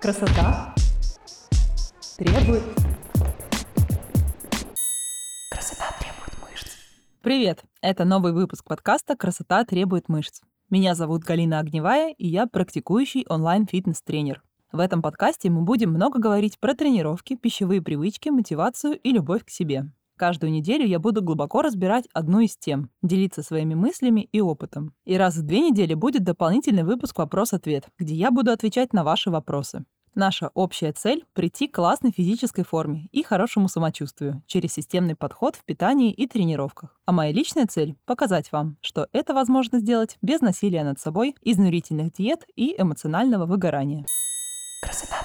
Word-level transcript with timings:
Красота 0.00 0.74
требует... 2.16 2.62
Красота 5.50 5.94
требует 6.00 6.40
мышц. 6.40 6.68
Привет! 7.20 7.62
Это 7.82 8.06
новый 8.06 8.32
выпуск 8.32 8.64
подкаста 8.64 9.14
«Красота 9.14 9.62
требует 9.66 10.08
мышц». 10.08 10.40
Меня 10.70 10.94
зовут 10.94 11.24
Галина 11.24 11.58
Огневая, 11.58 12.14
и 12.16 12.26
я 12.26 12.46
практикующий 12.46 13.26
онлайн-фитнес-тренер. 13.28 14.42
В 14.72 14.78
этом 14.78 15.02
подкасте 15.02 15.50
мы 15.50 15.60
будем 15.64 15.90
много 15.90 16.18
говорить 16.18 16.58
про 16.58 16.74
тренировки, 16.74 17.36
пищевые 17.36 17.82
привычки, 17.82 18.30
мотивацию 18.30 18.98
и 18.98 19.10
любовь 19.10 19.44
к 19.44 19.50
себе. 19.50 19.92
Каждую 20.20 20.52
неделю 20.52 20.84
я 20.84 20.98
буду 20.98 21.22
глубоко 21.22 21.62
разбирать 21.62 22.04
одну 22.12 22.40
из 22.40 22.54
тем, 22.54 22.90
делиться 23.00 23.42
своими 23.42 23.72
мыслями 23.72 24.28
и 24.32 24.42
опытом. 24.42 24.92
И 25.06 25.16
раз 25.16 25.36
в 25.36 25.46
две 25.46 25.60
недели 25.60 25.94
будет 25.94 26.24
дополнительный 26.24 26.82
выпуск 26.82 27.16
«Вопрос-ответ», 27.16 27.88
где 27.98 28.14
я 28.14 28.30
буду 28.30 28.50
отвечать 28.50 28.92
на 28.92 29.02
ваши 29.02 29.30
вопросы. 29.30 29.86
Наша 30.14 30.50
общая 30.52 30.92
цель– 30.92 31.24
прийти 31.32 31.68
к 31.68 31.76
классной 31.76 32.12
физической 32.12 32.64
форме 32.64 33.08
и 33.12 33.22
хорошему 33.22 33.68
самочувствию 33.68 34.42
через 34.46 34.74
системный 34.74 35.16
подход 35.16 35.56
в 35.56 35.64
питании 35.64 36.12
и 36.12 36.26
тренировках. 36.26 36.94
А 37.06 37.12
моя 37.12 37.32
личная 37.32 37.66
цель– 37.66 37.96
показать 38.04 38.52
вам, 38.52 38.76
что 38.82 39.08
это 39.12 39.32
возможно 39.32 39.78
сделать 39.78 40.18
без 40.20 40.42
насилия 40.42 40.84
над 40.84 41.00
собой, 41.00 41.34
изнурительных 41.40 42.12
диет 42.12 42.44
и 42.56 42.74
эмоционального 42.76 43.46
выгорания. 43.46 44.04
Красота 44.82 45.16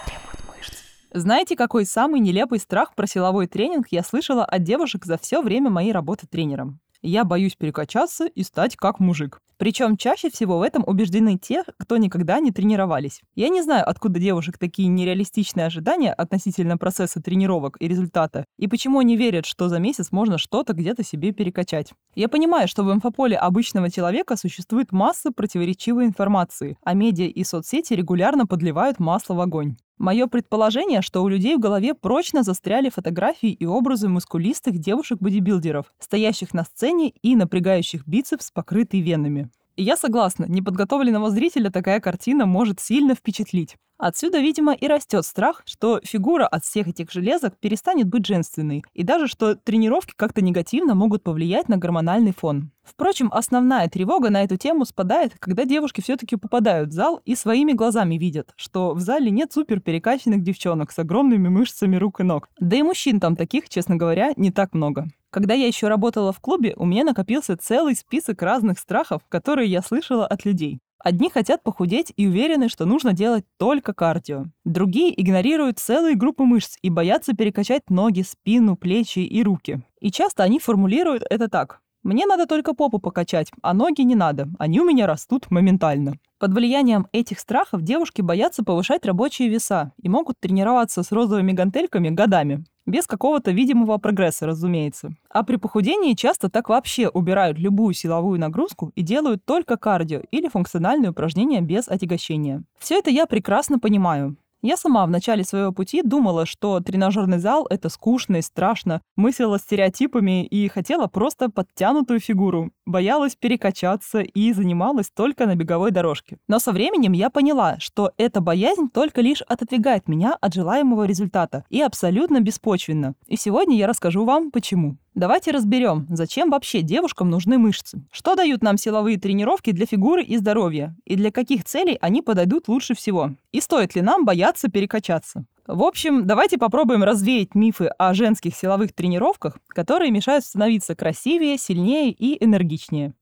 знаете, 1.16 1.56
какой 1.56 1.86
самый 1.86 2.20
нелепый 2.20 2.60
страх 2.60 2.94
про 2.94 3.08
силовой 3.08 3.48
тренинг 3.48 3.88
я 3.90 4.04
слышала 4.04 4.44
от 4.44 4.64
девушек 4.64 5.06
за 5.06 5.18
все 5.18 5.42
время 5.42 5.70
моей 5.70 5.94
работы 5.94 6.28
тренером? 6.28 6.82
Я 7.02 7.24
боюсь 7.24 7.56
перекачаться 7.56 8.26
и 8.26 8.44
стать 8.44 8.76
как 8.76 9.00
мужик. 9.00 9.40
Причем 9.58 9.96
чаще 9.96 10.30
всего 10.30 10.58
в 10.58 10.62
этом 10.62 10.84
убеждены 10.86 11.38
те, 11.38 11.64
кто 11.78 11.96
никогда 11.96 12.42
не 12.42 12.52
тренировались. 12.52 13.22
Я 13.36 13.48
не 13.48 13.62
знаю, 13.62 13.90
откуда 13.90 14.20
девушек 14.20 14.58
такие 14.58 14.90
нереалистичные 14.90 15.68
ожидания 15.68 16.12
относительно 16.12 16.78
процесса 16.78 17.22
тренировок 17.22 17.78
и 17.80 17.88
результата, 17.88 18.44
и 18.58 18.68
почему 18.68 19.00
они 19.00 19.16
верят, 19.16 19.46
что 19.46 19.70
за 19.70 19.80
месяц 19.80 20.12
можно 20.12 20.38
что-то 20.38 20.74
где-то 20.74 21.06
себе 21.06 21.32
перекачать. 21.32 21.94
Я 22.16 22.28
понимаю, 22.28 22.68
что 22.68 22.84
в 22.84 22.92
инфополе 22.92 23.38
обычного 23.38 23.90
человека 23.90 24.36
существует 24.36 24.92
масса 24.92 25.32
противоречивой 25.32 26.08
информации, 26.08 26.78
а 26.84 26.94
медиа 26.94 27.28
и 27.28 27.44
соцсети 27.46 27.94
регулярно 27.94 28.46
подливают 28.46 29.00
масло 29.00 29.36
в 29.36 29.40
огонь. 29.40 29.78
Мое 29.98 30.28
предположение, 30.28 31.02
что 31.02 31.24
у 31.24 31.30
людей 31.30 31.56
в 31.56 31.60
голове 31.60 31.94
прочно 31.94 32.44
застряли 32.44 32.90
фотографии 32.90 33.52
и 33.52 33.66
образы 33.66 34.10
мускулистых 34.10 34.78
девушек-бодибилдеров, 34.78 35.94
стоящих 36.00 36.54
на 36.54 36.66
сцене 36.66 37.14
и 37.22 37.36
напрягающих 37.36 38.06
бицепс, 38.06 38.52
покрытый 38.52 39.00
венами. 39.00 39.50
И 39.76 39.84
я 39.84 39.98
согласна, 39.98 40.46
неподготовленного 40.48 41.30
зрителя 41.30 41.70
такая 41.70 42.00
картина 42.00 42.46
может 42.46 42.80
сильно 42.80 43.14
впечатлить. 43.14 43.76
Отсюда, 43.98 44.40
видимо, 44.40 44.74
и 44.74 44.88
растет 44.88 45.26
страх, 45.26 45.64
что 45.66 46.02
фигура 46.04 46.46
от 46.46 46.66
всех 46.66 46.90
этих 46.90 47.12
железок 47.12 47.58
перестанет 47.60 48.08
быть 48.08 48.26
женственной, 48.26 48.84
и 48.94 49.04
даже 49.04 49.28
что 49.28 49.56
тренировки 49.56 50.14
как-то 50.18 50.42
негативно 50.42 50.96
могут 50.96 51.24
повлиять 51.24 51.70
на 51.70 51.78
гормональный 51.78 52.34
фон. 52.34 52.72
Впрочем, 52.84 53.30
основная 53.32 53.88
тревога 53.88 54.30
на 54.30 54.44
эту 54.44 54.58
тему 54.58 54.84
спадает, 54.84 55.36
когда 55.40 55.64
девушки 55.64 56.02
все-таки 56.02 56.36
попадают 56.36 56.90
в 56.90 56.94
зал 56.94 57.22
и 57.24 57.36
своими 57.36 57.72
глазами 57.72 58.16
видят, 58.16 58.52
что 58.58 58.94
в 58.94 59.00
зале 59.00 59.32
нет 59.32 59.54
супер 59.54 59.80
перекачанных 59.80 60.44
девчонок 60.44 60.92
с 60.92 61.00
огромными 61.00 61.48
мышцами 61.48 61.96
рук 61.96 62.20
и 62.20 62.24
ног. 62.24 62.50
Да 62.60 62.76
и 62.76 62.84
мужчин 62.84 63.22
там 63.22 63.38
таких, 63.38 63.70
честно 63.70 63.96
говоря, 63.96 64.34
не 64.36 64.52
так 64.52 64.74
много. 64.74 65.08
Когда 65.36 65.54
я 65.54 65.68
еще 65.68 65.90
работала 65.90 66.32
в 66.32 66.40
клубе, 66.40 66.74
у 66.78 66.86
меня 66.86 67.04
накопился 67.04 67.58
целый 67.58 67.94
список 67.98 68.42
разных 68.42 68.80
страхов, 68.80 69.22
которые 69.28 69.70
я 69.70 69.82
слышала 69.82 70.26
от 70.26 70.46
людей. 70.46 70.80
Одни 70.98 71.30
хотят 71.30 71.62
похудеть 71.62 72.14
и 72.16 72.26
уверены, 72.26 72.70
что 72.70 72.86
нужно 72.86 73.12
делать 73.12 73.44
только 73.58 73.94
кардио. 73.94 74.46
Другие 74.64 75.22
игнорируют 75.22 75.78
целые 75.78 76.16
группы 76.16 76.46
мышц 76.46 76.78
и 76.82 76.90
боятся 76.90 77.36
перекачать 77.36 77.90
ноги, 77.90 78.22
спину, 78.22 78.78
плечи 78.78 79.20
и 79.20 79.44
руки. 79.44 79.82
И 80.00 80.10
часто 80.10 80.44
они 80.44 80.58
формулируют 80.58 81.24
это 81.30 81.50
так. 81.50 81.82
Мне 82.06 82.28
надо 82.28 82.46
только 82.46 82.76
попу 82.76 83.00
покачать, 83.00 83.52
а 83.64 83.74
ноги 83.74 84.02
не 84.02 84.14
надо. 84.14 84.48
Они 84.60 84.80
у 84.80 84.86
меня 84.86 85.08
растут 85.08 85.50
моментально. 85.50 86.20
Под 86.38 86.54
влиянием 86.54 87.08
этих 87.12 87.40
страхов 87.40 87.82
девушки 87.82 88.22
боятся 88.22 88.64
повышать 88.64 89.08
рабочие 89.08 89.50
веса 89.50 89.92
и 90.00 90.08
могут 90.08 90.40
тренироваться 90.40 91.02
с 91.02 91.12
розовыми 91.12 91.52
гантельками 91.52 92.10
годами. 92.10 92.64
Без 92.86 93.08
какого-то 93.08 93.50
видимого 93.50 93.98
прогресса, 93.98 94.46
разумеется. 94.46 95.16
А 95.32 95.42
при 95.42 95.56
похудении 95.56 96.14
часто 96.14 96.48
так 96.48 96.70
вообще 96.70 97.10
убирают 97.10 97.58
любую 97.58 97.96
силовую 97.96 98.40
нагрузку 98.40 98.92
и 98.94 99.02
делают 99.02 99.44
только 99.44 99.76
кардио 99.76 100.22
или 100.30 100.48
функциональные 100.48 101.10
упражнения 101.10 101.62
без 101.62 101.88
отягощения. 101.88 102.62
Все 102.78 103.00
это 103.00 103.10
я 103.10 103.26
прекрасно 103.26 103.80
понимаю. 103.80 104.38
Я 104.66 104.78
сама 104.78 105.06
в 105.06 105.12
начале 105.12 105.44
своего 105.44 105.72
пути 105.72 106.02
думала, 106.02 106.48
что 106.48 106.80
тренажерный 106.80 107.38
зал— 107.38 107.68
это 107.70 107.88
скучно 107.88 108.38
и 108.38 108.42
страшно, 108.42 109.00
мыслила 109.16 109.60
стереотипами 109.60 110.44
и 110.44 110.68
хотела 110.70 111.06
просто 111.06 111.52
подтянутую 111.52 112.20
фигуру, 112.20 112.72
боялась 112.84 113.36
перекачаться 113.36 114.22
и 114.22 114.54
занималась 114.54 115.12
только 115.12 115.46
на 115.46 115.56
беговой 115.56 115.92
дорожке. 115.92 116.38
Но 116.48 116.58
со 116.58 116.72
временем 116.72 117.12
я 117.12 117.30
поняла, 117.30 117.76
что 117.78 118.12
эта 118.18 118.42
боязнь 118.42 118.90
только 118.90 119.22
лишь 119.22 119.44
отодвигает 119.44 120.08
меня 120.08 120.36
от 120.42 120.56
желаемого 120.56 121.04
результата 121.04 121.64
и 121.70 121.80
абсолютно 121.84 122.40
беспочвенно. 122.40 123.14
И 123.28 123.38
сегодня 123.38 123.78
я 123.78 123.86
расскажу 123.86 124.26
вам, 124.26 124.50
почему. 124.50 124.98
Давайте 125.16 125.52
разберем, 125.52 126.08
зачем 126.10 126.50
вообще 126.50 126.82
девушкам 126.82 127.30
нужны 127.30 127.58
мышцы. 127.58 128.04
Что 128.12 128.36
дают 128.36 128.62
нам 128.62 128.78
силовые 128.78 129.18
тренировки 129.18 129.72
для 129.72 129.86
фигуры 129.86 130.22
и 130.22 130.36
здоровья? 130.36 130.94
И 131.06 131.16
для 131.16 131.32
каких 131.32 131.64
целей 131.64 131.98
они 132.02 132.22
подойдут 132.22 132.68
лучше 132.68 132.96
всего? 132.96 133.32
И 133.54 133.62
стоит 133.62 133.96
ли 133.96 134.02
нам 134.02 134.26
бояться 134.26 134.68
перекачаться? 134.68 135.46
В 135.68 135.84
общем, 135.84 136.28
давайте 136.28 136.58
попробуем 136.58 137.02
развеять 137.02 137.56
мифы 137.56 137.86
о 137.98 138.14
женских 138.14 138.58
силовых 138.58 138.94
тренировках, 138.94 139.58
которые 139.70 140.12
мешают 140.12 140.44
становиться 140.44 140.96
красивее, 140.96 141.58
сильнее 141.58 142.12
и 142.12 142.44
энергичнее. 142.44 143.14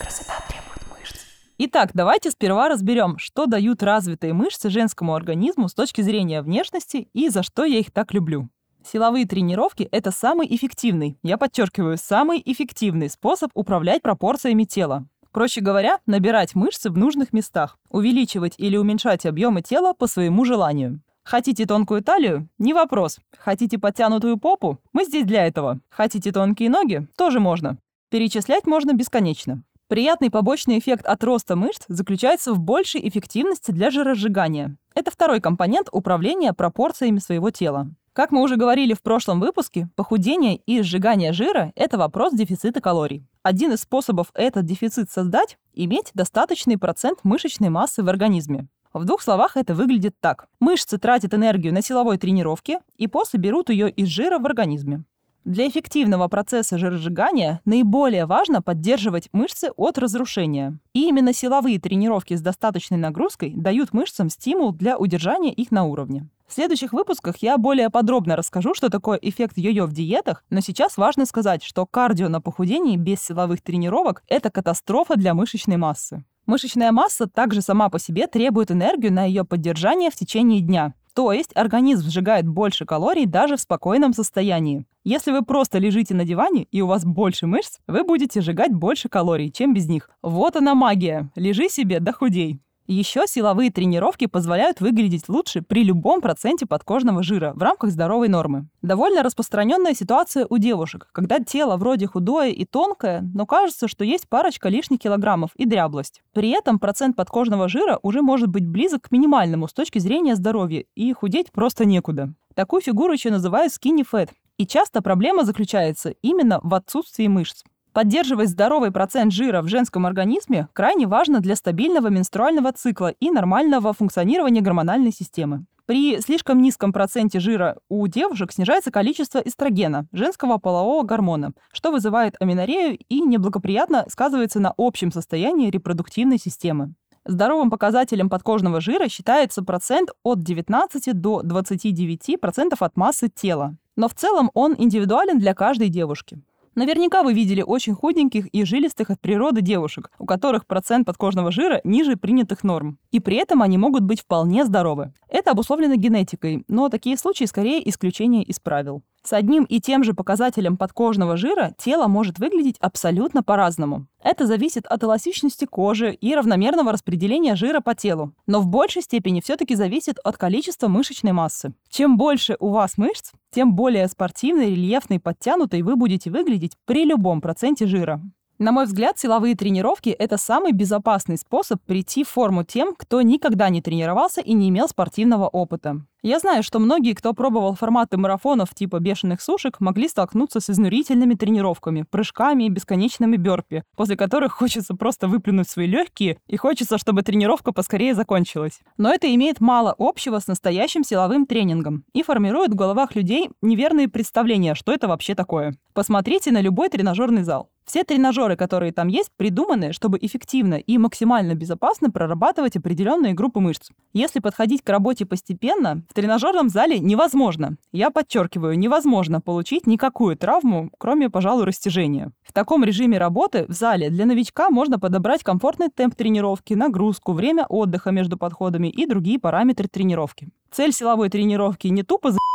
Красота 0.00 0.34
требует 0.48 0.82
мышц. 1.00 1.20
Итак, 1.58 1.92
давайте 1.94 2.32
сперва 2.32 2.68
разберем, 2.68 3.18
что 3.18 3.46
дают 3.46 3.84
развитые 3.84 4.32
мышцы 4.32 4.68
женскому 4.68 5.14
организму 5.14 5.68
с 5.68 5.74
точки 5.74 6.00
зрения 6.00 6.42
внешности 6.42 7.08
и 7.12 7.28
за 7.28 7.44
что 7.44 7.64
я 7.64 7.78
их 7.78 7.92
так 7.92 8.12
люблю. 8.12 8.48
Силовые 8.86 9.26
тренировки– 9.26 9.88
это 9.92 10.10
самый 10.10 10.46
эффективный, 10.54 11.16
я 11.22 11.38
подчеркиваю, 11.38 11.96
самый 11.96 12.42
эффективный 12.44 13.08
способ 13.08 13.50
управлять 13.54 14.02
пропорциями 14.02 14.64
тела. 14.64 15.06
Проще 15.32 15.62
говоря, 15.62 15.98
набирать 16.06 16.54
мышцы 16.54 16.90
в 16.90 16.98
нужных 16.98 17.32
местах, 17.32 17.78
увеличивать 17.88 18.54
или 18.58 18.76
уменьшать 18.76 19.26
объемы 19.26 19.62
тела 19.62 19.94
по 19.94 20.06
своему 20.06 20.44
желанию. 20.44 21.00
Хотите 21.24 21.64
тонкую 21.64 22.04
талию? 22.04 22.48
Не 22.58 22.74
вопрос. 22.74 23.18
Хотите 23.38 23.78
подтянутую 23.78 24.36
попу? 24.36 24.78
Мы 24.92 25.06
здесь 25.06 25.24
для 25.24 25.46
этого. 25.46 25.80
Хотите 25.88 26.30
тонкие 26.30 26.68
ноги? 26.68 27.08
Тоже 27.16 27.40
можно. 27.40 27.78
Перечислять 28.10 28.66
можно 28.66 28.92
бесконечно. 28.92 29.64
Приятный 29.88 30.30
побочный 30.30 30.78
эффект 30.78 31.06
от 31.06 31.24
роста 31.24 31.56
мышц 31.56 31.84
заключается 31.88 32.52
в 32.52 32.60
большей 32.60 33.08
эффективности 33.08 33.70
для 33.70 33.90
жиросжигания. 33.90 34.76
Это 34.94 35.10
второй 35.10 35.40
компонент 35.40 35.88
управления 35.90 36.52
пропорциями 36.52 37.18
своего 37.18 37.50
тела. 37.50 37.90
Как 38.14 38.30
мы 38.30 38.42
уже 38.42 38.54
говорили 38.54 38.94
в 38.94 39.02
прошлом 39.02 39.40
выпуске, 39.40 39.88
похудение 39.96 40.54
и 40.54 40.82
сжигание 40.82 41.32
жира– 41.32 41.72
это 41.74 41.98
вопрос 41.98 42.32
дефицита 42.32 42.80
калорий. 42.80 43.26
Один 43.42 43.72
из 43.72 43.80
способов 43.80 44.28
этот 44.34 44.64
дефицит 44.64 45.10
создать– 45.10 45.58
иметь 45.74 46.12
достаточный 46.14 46.78
процент 46.78 47.24
мышечной 47.24 47.70
массы 47.70 48.04
в 48.04 48.08
организме. 48.08 48.68
В 48.92 49.04
двух 49.04 49.20
словах 49.20 49.56
это 49.56 49.74
выглядит 49.74 50.14
так. 50.20 50.46
Мышцы 50.60 50.96
тратят 50.96 51.34
энергию 51.34 51.74
на 51.74 51.82
силовой 51.82 52.16
тренировке 52.16 52.78
и 52.96 53.08
после 53.08 53.40
берут 53.40 53.68
ее 53.68 53.90
из 53.90 54.06
жира 54.06 54.38
в 54.38 54.46
организме. 54.46 55.02
Для 55.44 55.68
эффективного 55.68 56.28
процесса 56.28 56.78
жиросжигания 56.78 57.60
наиболее 57.66 58.24
важно 58.24 58.62
поддерживать 58.62 59.28
мышцы 59.32 59.70
от 59.76 59.98
разрушения. 59.98 60.78
И 60.94 61.06
именно 61.06 61.34
силовые 61.34 61.78
тренировки 61.78 62.32
с 62.32 62.40
достаточной 62.40 62.96
нагрузкой 62.96 63.52
дают 63.54 63.92
мышцам 63.92 64.30
стимул 64.30 64.72
для 64.72 64.96
удержания 64.96 65.52
их 65.52 65.70
на 65.70 65.84
уровне. 65.84 66.30
В 66.46 66.54
следующих 66.54 66.94
выпусках 66.94 67.36
я 67.38 67.58
более 67.58 67.90
подробно 67.90 68.36
расскажу, 68.36 68.72
что 68.74 68.88
такое 68.88 69.18
эффект 69.20 69.58
йо-йо 69.58 69.84
в 69.84 69.92
диетах, 69.92 70.44
но 70.48 70.60
сейчас 70.60 70.96
важно 70.96 71.26
сказать, 71.26 71.62
что 71.62 71.84
кардио 71.84 72.28
на 72.28 72.40
похудении 72.40 72.96
без 72.96 73.20
силовых 73.20 73.60
тренировок– 73.60 74.22
это 74.28 74.50
катастрофа 74.50 75.16
для 75.16 75.34
мышечной 75.34 75.76
массы. 75.76 76.24
Мышечная 76.46 76.92
масса 76.92 77.26
также 77.26 77.60
сама 77.60 77.90
по 77.90 77.98
себе 77.98 78.26
требует 78.28 78.70
энергию 78.70 79.12
на 79.12 79.24
ее 79.24 79.44
поддержание 79.44 80.10
в 80.10 80.14
течение 80.14 80.60
дня. 80.60 80.94
То 81.14 81.32
есть 81.32 81.52
организм 81.54 82.08
сжигает 82.08 82.46
больше 82.46 82.84
калорий 82.84 83.26
даже 83.26 83.56
в 83.56 83.60
спокойном 83.60 84.12
состоянии. 84.12 84.84
Если 85.04 85.30
вы 85.30 85.44
просто 85.44 85.78
лежите 85.78 86.12
на 86.12 86.24
диване 86.24 86.64
и 86.72 86.80
у 86.80 86.88
вас 86.88 87.04
больше 87.04 87.46
мышц, 87.46 87.78
вы 87.86 88.02
будете 88.02 88.40
сжигать 88.40 88.72
больше 88.72 89.08
калорий, 89.08 89.52
чем 89.52 89.74
без 89.74 89.88
них. 89.88 90.10
Вот 90.22 90.56
она 90.56 90.74
магия. 90.74 91.30
Лежи 91.36 91.68
себе, 91.68 92.00
да 92.00 92.12
худей. 92.12 92.60
Еще 92.86 93.22
силовые 93.26 93.70
тренировки 93.70 94.26
позволяют 94.26 94.82
выглядеть 94.82 95.30
лучше 95.30 95.62
при 95.62 95.84
любом 95.84 96.20
проценте 96.20 96.66
подкожного 96.66 97.22
жира 97.22 97.52
в 97.54 97.62
рамках 97.62 97.90
здоровой 97.90 98.28
нормы. 98.28 98.68
Довольно 98.82 99.22
распространенная 99.22 99.94
ситуация 99.94 100.46
у 100.50 100.58
девушек, 100.58 101.08
когда 101.12 101.38
тело 101.40 101.78
вроде 101.78 102.06
худое 102.06 102.50
и 102.50 102.66
тонкое, 102.66 103.22
но 103.32 103.46
кажется, 103.46 103.88
что 103.88 104.04
есть 104.04 104.28
парочка 104.28 104.68
лишних 104.68 104.98
килограммов 104.98 105.52
и 105.56 105.64
дряблость. 105.64 106.22
При 106.34 106.50
этом 106.50 106.78
процент 106.78 107.16
подкожного 107.16 107.70
жира 107.70 107.98
уже 108.02 108.20
может 108.20 108.48
быть 108.48 108.66
близок 108.66 109.04
к 109.04 109.10
минимальному 109.12 109.66
с 109.66 109.72
точки 109.72 109.98
зрения 109.98 110.36
здоровья, 110.36 110.84
и 110.94 111.10
худеть 111.14 111.52
просто 111.52 111.86
некуда. 111.86 112.34
Такую 112.54 112.82
фигуру 112.82 113.14
еще 113.14 113.30
называют 113.30 113.72
skinny 113.72 114.04
fat. 114.10 114.28
И 114.56 114.66
часто 114.66 115.02
проблема 115.02 115.44
заключается 115.44 116.10
именно 116.22 116.60
в 116.62 116.74
отсутствии 116.74 117.26
мышц. 117.26 117.64
Поддерживать 117.94 118.48
здоровый 118.48 118.90
процент 118.90 119.32
жира 119.32 119.62
в 119.62 119.68
женском 119.68 120.04
организме 120.04 120.66
крайне 120.72 121.06
важно 121.06 121.38
для 121.38 121.54
стабильного 121.54 122.08
менструального 122.08 122.72
цикла 122.72 123.14
и 123.20 123.30
нормального 123.30 123.92
функционирования 123.92 124.62
гормональной 124.62 125.12
системы. 125.12 125.64
При 125.86 126.20
слишком 126.20 126.60
низком 126.60 126.92
проценте 126.92 127.38
жира 127.38 127.76
у 127.88 128.04
девушек 128.08 128.50
снижается 128.50 128.90
количество 128.90 129.38
эстрогена, 129.38 130.08
женского 130.10 130.58
полового 130.58 131.04
гормона, 131.04 131.52
что 131.72 131.92
вызывает 131.92 132.34
аменорею 132.40 132.98
и 133.08 133.20
неблагоприятно 133.20 134.06
сказывается 134.08 134.58
на 134.58 134.74
общем 134.76 135.12
состоянии 135.12 135.70
репродуктивной 135.70 136.38
системы. 136.38 136.94
Здоровым 137.24 137.70
показателем 137.70 138.28
подкожного 138.28 138.80
жира 138.80 139.06
считается 139.06 139.62
процент 139.62 140.10
от 140.24 140.42
19 140.42 141.20
до 141.20 141.42
29% 141.42 142.74
от 142.76 142.96
массы 142.96 143.28
тела. 143.28 143.76
Но 143.94 144.08
в 144.08 144.14
целом 144.14 144.50
он 144.52 144.74
индивидуален 144.76 145.38
для 145.38 145.54
каждой 145.54 145.90
девушки. 145.90 146.42
Наверняка 146.74 147.22
вы 147.22 147.34
видели 147.34 147.62
очень 147.62 147.94
худеньких 147.94 148.46
и 148.48 148.64
жилистых 148.64 149.10
от 149.10 149.20
природы 149.20 149.62
девушек, 149.62 150.10
у 150.18 150.26
которых 150.26 150.66
процент 150.66 151.06
подкожного 151.06 151.52
жира 151.52 151.80
ниже 151.84 152.16
принятых 152.16 152.64
норм. 152.64 152.98
И 153.12 153.20
при 153.20 153.36
этом 153.36 153.62
они 153.62 153.78
могут 153.78 154.02
быть 154.02 154.22
вполне 154.22 154.64
здоровы. 154.64 155.12
Это 155.28 155.52
обусловлено 155.52 155.94
генетикой, 155.94 156.64
но 156.66 156.88
такие 156.88 157.16
случаи 157.16 157.44
скорее 157.44 157.88
исключение 157.88 158.42
из 158.42 158.58
правил. 158.58 159.02
С 159.26 159.32
одним 159.32 159.64
и 159.64 159.80
тем 159.80 160.04
же 160.04 160.12
показателем 160.12 160.76
подкожного 160.76 161.38
жира 161.38 161.72
тело 161.78 162.08
может 162.08 162.38
выглядеть 162.38 162.76
абсолютно 162.78 163.42
по-разному. 163.42 164.06
Это 164.22 164.46
зависит 164.46 164.84
от 164.86 165.02
эластичности 165.02 165.64
кожи 165.64 166.12
и 166.12 166.34
равномерного 166.34 166.92
распределения 166.92 167.56
жира 167.56 167.80
по 167.80 167.94
телу. 167.94 168.34
Но 168.46 168.60
в 168.60 168.66
большей 168.66 169.00
степени 169.00 169.40
все-таки 169.40 169.76
зависит 169.76 170.18
от 170.22 170.36
количества 170.36 170.88
мышечной 170.88 171.32
массы. 171.32 171.72
Чем 171.88 172.18
больше 172.18 172.58
у 172.60 172.68
вас 172.68 172.98
мышц, 172.98 173.32
тем 173.50 173.74
более 173.74 174.08
спортивной, 174.08 174.70
рельефной, 174.70 175.20
подтянутой 175.20 175.80
вы 175.80 175.96
будете 175.96 176.30
выглядеть 176.30 176.76
при 176.84 177.06
любом 177.06 177.40
проценте 177.40 177.86
жира. 177.86 178.20
На 178.64 178.72
мой 178.72 178.86
взгляд, 178.86 179.18
силовые 179.18 179.54
тренировки– 179.56 180.08
это 180.18 180.38
самый 180.38 180.72
безопасный 180.72 181.36
способ 181.36 181.82
прийти 181.82 182.24
в 182.24 182.30
форму 182.30 182.64
тем, 182.64 182.94
кто 182.96 183.20
никогда 183.20 183.68
не 183.68 183.82
тренировался 183.82 184.40
и 184.40 184.54
не 184.54 184.70
имел 184.70 184.88
спортивного 184.88 185.48
опыта. 185.48 186.00
Я 186.22 186.38
знаю, 186.38 186.62
что 186.62 186.78
многие, 186.78 187.12
кто 187.12 187.34
пробовал 187.34 187.74
форматы 187.74 188.16
марафонов 188.16 188.74
типа 188.74 189.00
бешеных 189.00 189.42
сушек, 189.42 189.80
могли 189.80 190.08
столкнуться 190.08 190.60
с 190.60 190.70
изнурительными 190.70 191.34
тренировками, 191.34 192.06
прыжками 192.10 192.64
и 192.64 192.70
бесконечными 192.70 193.36
бёрпи, 193.36 193.82
после 193.94 194.16
которых 194.16 194.54
хочется 194.54 194.94
просто 194.94 195.28
выплюнуть 195.28 195.68
свои 195.68 195.86
легкие 195.86 196.38
и 196.46 196.56
хочется, 196.56 196.96
чтобы 196.96 197.20
тренировка 197.20 197.72
поскорее 197.72 198.14
закончилась. 198.14 198.80
Но 198.96 199.12
это 199.12 199.26
имеет 199.34 199.60
мало 199.60 199.94
общего 199.98 200.38
с 200.38 200.46
настоящим 200.46 201.04
силовым 201.04 201.44
тренингом 201.44 202.04
и 202.14 202.22
формирует 202.22 202.70
в 202.70 202.76
головах 202.76 203.14
людей 203.14 203.50
неверные 203.60 204.08
представления, 204.08 204.74
что 204.74 204.90
это 204.90 205.06
вообще 205.06 205.34
такое. 205.34 205.74
Посмотрите 205.92 206.50
на 206.50 206.62
любой 206.62 206.88
тренажерный 206.88 207.42
зал. 207.42 207.68
Все 207.84 208.02
тренажеры, 208.02 208.56
которые 208.56 208.92
там 208.92 209.08
есть, 209.08 209.30
придуманы, 209.36 209.92
чтобы 209.92 210.18
эффективно 210.20 210.74
и 210.74 210.96
максимально 210.96 211.54
безопасно 211.54 212.10
прорабатывать 212.10 212.76
определенные 212.76 213.34
группы 213.34 213.60
мышц. 213.60 213.90
Если 214.14 214.40
подходить 214.40 214.82
к 214.82 214.88
работе 214.88 215.26
постепенно, 215.26 216.02
в 216.08 216.14
тренажерном 216.14 216.70
зале 216.70 216.98
невозможно, 216.98 217.76
я 217.92 218.10
подчеркиваю, 218.10 218.78
невозможно 218.78 219.40
получить 219.40 219.86
никакую 219.86 220.36
травму, 220.36 220.90
кроме, 220.98 221.28
пожалуй, 221.28 221.64
растяжения. 221.64 222.32
В 222.42 222.52
таком 222.52 222.84
режиме 222.84 223.18
работы 223.18 223.66
в 223.68 223.72
зале 223.72 224.08
для 224.08 224.24
новичка 224.24 224.70
можно 224.70 224.98
подобрать 224.98 225.42
комфортный 225.42 225.90
темп 225.90 226.14
тренировки, 226.14 226.74
нагрузку, 226.74 227.32
время 227.32 227.66
отдыха 227.68 228.10
между 228.10 228.38
подходами 228.38 228.88
и 228.88 229.06
другие 229.06 229.38
параметры 229.38 229.88
тренировки. 229.88 230.48
Цель 230.70 230.92
силовой 230.92 231.28
тренировки 231.28 231.86
не 231.88 232.02
тупо 232.02 232.30
за***ться, 232.30 232.53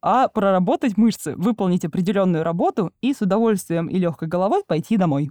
а 0.00 0.28
проработать 0.28 0.96
мышцы, 0.96 1.34
выполнить 1.36 1.84
определенную 1.84 2.44
работу 2.44 2.92
и 3.00 3.12
с 3.12 3.20
удовольствием 3.20 3.86
и 3.88 3.98
легкой 3.98 4.28
головой 4.28 4.62
пойти 4.66 4.96
домой. 4.96 5.30